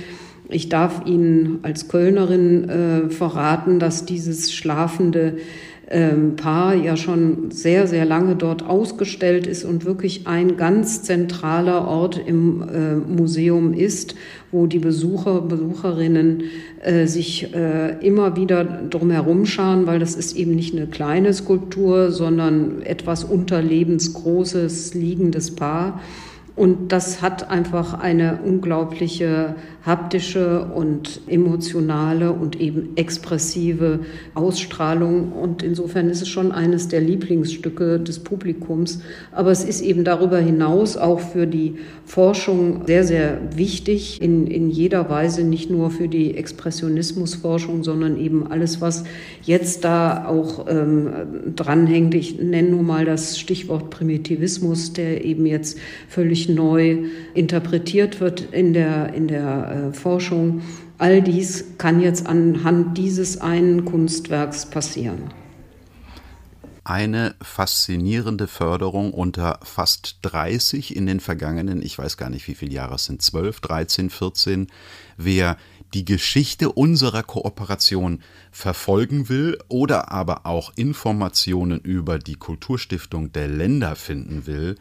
Ich 0.52 0.68
darf 0.68 1.06
Ihnen 1.06 1.60
als 1.62 1.88
Kölnerin 1.88 2.68
äh, 2.68 3.10
verraten, 3.10 3.78
dass 3.78 4.04
dieses 4.04 4.52
schlafende 4.52 5.38
ähm, 5.92 6.36
Paar 6.36 6.74
ja 6.74 6.96
schon 6.96 7.50
sehr, 7.50 7.86
sehr 7.86 8.04
lange 8.04 8.34
dort 8.34 8.64
ausgestellt 8.64 9.46
ist 9.46 9.64
und 9.64 9.84
wirklich 9.84 10.26
ein 10.26 10.56
ganz 10.56 11.02
zentraler 11.02 11.86
Ort 11.86 12.20
im 12.24 12.62
äh, 12.62 12.94
Museum 12.94 13.74
ist, 13.74 14.14
wo 14.50 14.66
die 14.66 14.78
Besucher, 14.78 15.42
Besucherinnen 15.42 16.44
äh, 16.82 17.06
sich 17.06 17.54
äh, 17.54 17.98
immer 18.04 18.36
wieder 18.36 18.64
drumherum 18.64 19.44
schauen, 19.44 19.86
weil 19.86 19.98
das 19.98 20.14
ist 20.14 20.36
eben 20.36 20.54
nicht 20.54 20.74
eine 20.74 20.86
kleine 20.86 21.32
Skulptur, 21.34 22.10
sondern 22.10 22.82
etwas 22.82 23.24
unterlebensgroßes 23.24 24.94
liegendes 24.94 25.54
Paar. 25.54 26.00
Und 26.54 26.92
das 26.92 27.22
hat 27.22 27.50
einfach 27.50 27.94
eine 27.94 28.40
unglaubliche 28.44 29.54
haptische 29.84 30.64
und 30.66 31.22
emotionale 31.26 32.30
und 32.30 32.60
eben 32.60 32.90
expressive 32.96 34.00
Ausstrahlung. 34.34 35.32
Und 35.32 35.62
insofern 35.62 36.08
ist 36.08 36.22
es 36.22 36.28
schon 36.28 36.52
eines 36.52 36.88
der 36.88 37.00
Lieblingsstücke 37.00 37.98
des 37.98 38.20
Publikums. 38.20 39.00
Aber 39.32 39.50
es 39.50 39.64
ist 39.64 39.80
eben 39.80 40.04
darüber 40.04 40.38
hinaus 40.38 40.96
auch 40.96 41.20
für 41.20 41.46
die 41.46 41.76
Forschung 42.04 42.82
sehr, 42.86 43.04
sehr 43.04 43.38
wichtig, 43.56 44.20
in, 44.22 44.46
in 44.46 44.70
jeder 44.70 45.08
Weise, 45.08 45.42
nicht 45.42 45.70
nur 45.70 45.90
für 45.90 46.06
die 46.06 46.36
Expressionismusforschung, 46.36 47.82
sondern 47.82 48.20
eben 48.20 48.46
alles, 48.46 48.80
was 48.80 49.04
jetzt 49.42 49.84
da 49.84 50.26
auch 50.26 50.66
ähm, 50.68 51.10
dranhängt. 51.56 52.14
Ich 52.14 52.38
nenne 52.38 52.70
nur 52.70 52.82
mal 52.82 53.04
das 53.04 53.38
Stichwort 53.38 53.90
Primitivismus, 53.90 54.92
der 54.92 55.24
eben 55.24 55.46
jetzt 55.46 55.78
völlig 56.08 56.41
neu 56.48 57.06
interpretiert 57.34 58.20
wird 58.20 58.40
in 58.52 58.72
der, 58.72 59.12
in 59.14 59.28
der 59.28 59.90
äh, 59.90 59.92
Forschung. 59.92 60.62
All 60.98 61.22
dies 61.22 61.64
kann 61.78 62.00
jetzt 62.00 62.26
anhand 62.26 62.96
dieses 62.96 63.40
einen 63.40 63.84
Kunstwerks 63.84 64.66
passieren. 64.66 65.30
Eine 66.84 67.36
faszinierende 67.40 68.48
Förderung 68.48 69.12
unter 69.12 69.60
fast 69.62 70.18
30 70.22 70.96
in 70.96 71.06
den 71.06 71.20
vergangenen, 71.20 71.80
ich 71.80 71.96
weiß 71.96 72.16
gar 72.16 72.28
nicht 72.28 72.48
wie 72.48 72.56
viele 72.56 72.72
Jahre 72.72 72.96
es 72.96 73.04
sind, 73.04 73.22
12, 73.22 73.60
13, 73.60 74.10
14. 74.10 74.66
Wer 75.16 75.56
die 75.94 76.04
Geschichte 76.04 76.72
unserer 76.72 77.22
Kooperation 77.22 78.20
verfolgen 78.50 79.28
will 79.28 79.58
oder 79.68 80.10
aber 80.10 80.46
auch 80.46 80.72
Informationen 80.76 81.80
über 81.80 82.18
die 82.18 82.36
Kulturstiftung 82.36 83.32
der 83.32 83.48
Länder 83.48 83.96
finden 83.96 84.46
will, 84.46 84.76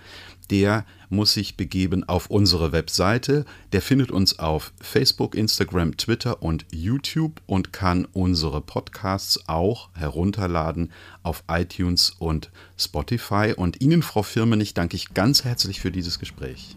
der 0.49 0.85
muss 1.09 1.33
sich 1.33 1.55
begeben 1.55 2.03
auf 2.07 2.29
unsere 2.29 2.71
Webseite. 2.73 3.45
Der 3.71 3.81
findet 3.81 4.11
uns 4.11 4.37
auf 4.37 4.73
Facebook, 4.81 5.33
Instagram, 5.33 5.95
Twitter 5.97 6.43
und 6.43 6.65
YouTube 6.71 7.41
und 7.45 7.71
kann 7.71 8.05
unsere 8.11 8.61
Podcasts 8.61 9.47
auch 9.47 9.89
herunterladen 9.93 10.91
auf 11.23 11.43
iTunes 11.49 12.11
und 12.19 12.51
Spotify. 12.77 13.53
Und 13.55 13.81
Ihnen, 13.81 14.03
Frau 14.03 14.23
Firmenich, 14.23 14.73
danke 14.73 14.97
ich 14.97 15.13
ganz 15.13 15.45
herzlich 15.45 15.79
für 15.79 15.91
dieses 15.91 16.19
Gespräch. 16.19 16.75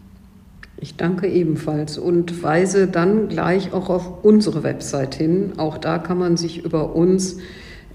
Ich 0.77 0.97
danke 0.97 1.27
ebenfalls 1.27 1.97
und 1.97 2.43
weise 2.43 2.87
dann 2.87 3.29
gleich 3.29 3.73
auch 3.73 3.89
auf 3.89 4.23
unsere 4.23 4.63
Website 4.63 5.15
hin. 5.15 5.53
Auch 5.57 5.77
da 5.77 5.97
kann 5.97 6.17
man 6.17 6.35
sich 6.37 6.63
über 6.65 6.95
uns 6.95 7.37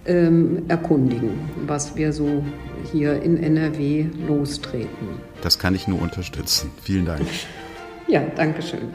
ähm, 0.07 0.63
erkundigen, 0.69 1.39
was 1.67 1.97
wir 1.97 2.13
so 2.13 2.43
hier 2.91 3.23
in 3.23 3.37
NRW 3.37 4.07
lostreten. 4.27 5.09
Das 5.43 5.59
kann 5.59 5.75
ich 5.75 5.89
nur 5.89 6.01
unterstützen. 6.01 6.71
Vielen 6.83 7.07
Dank. 7.07 7.27
Ja, 8.09 8.23
danke 8.35 8.63
schön. 8.63 8.89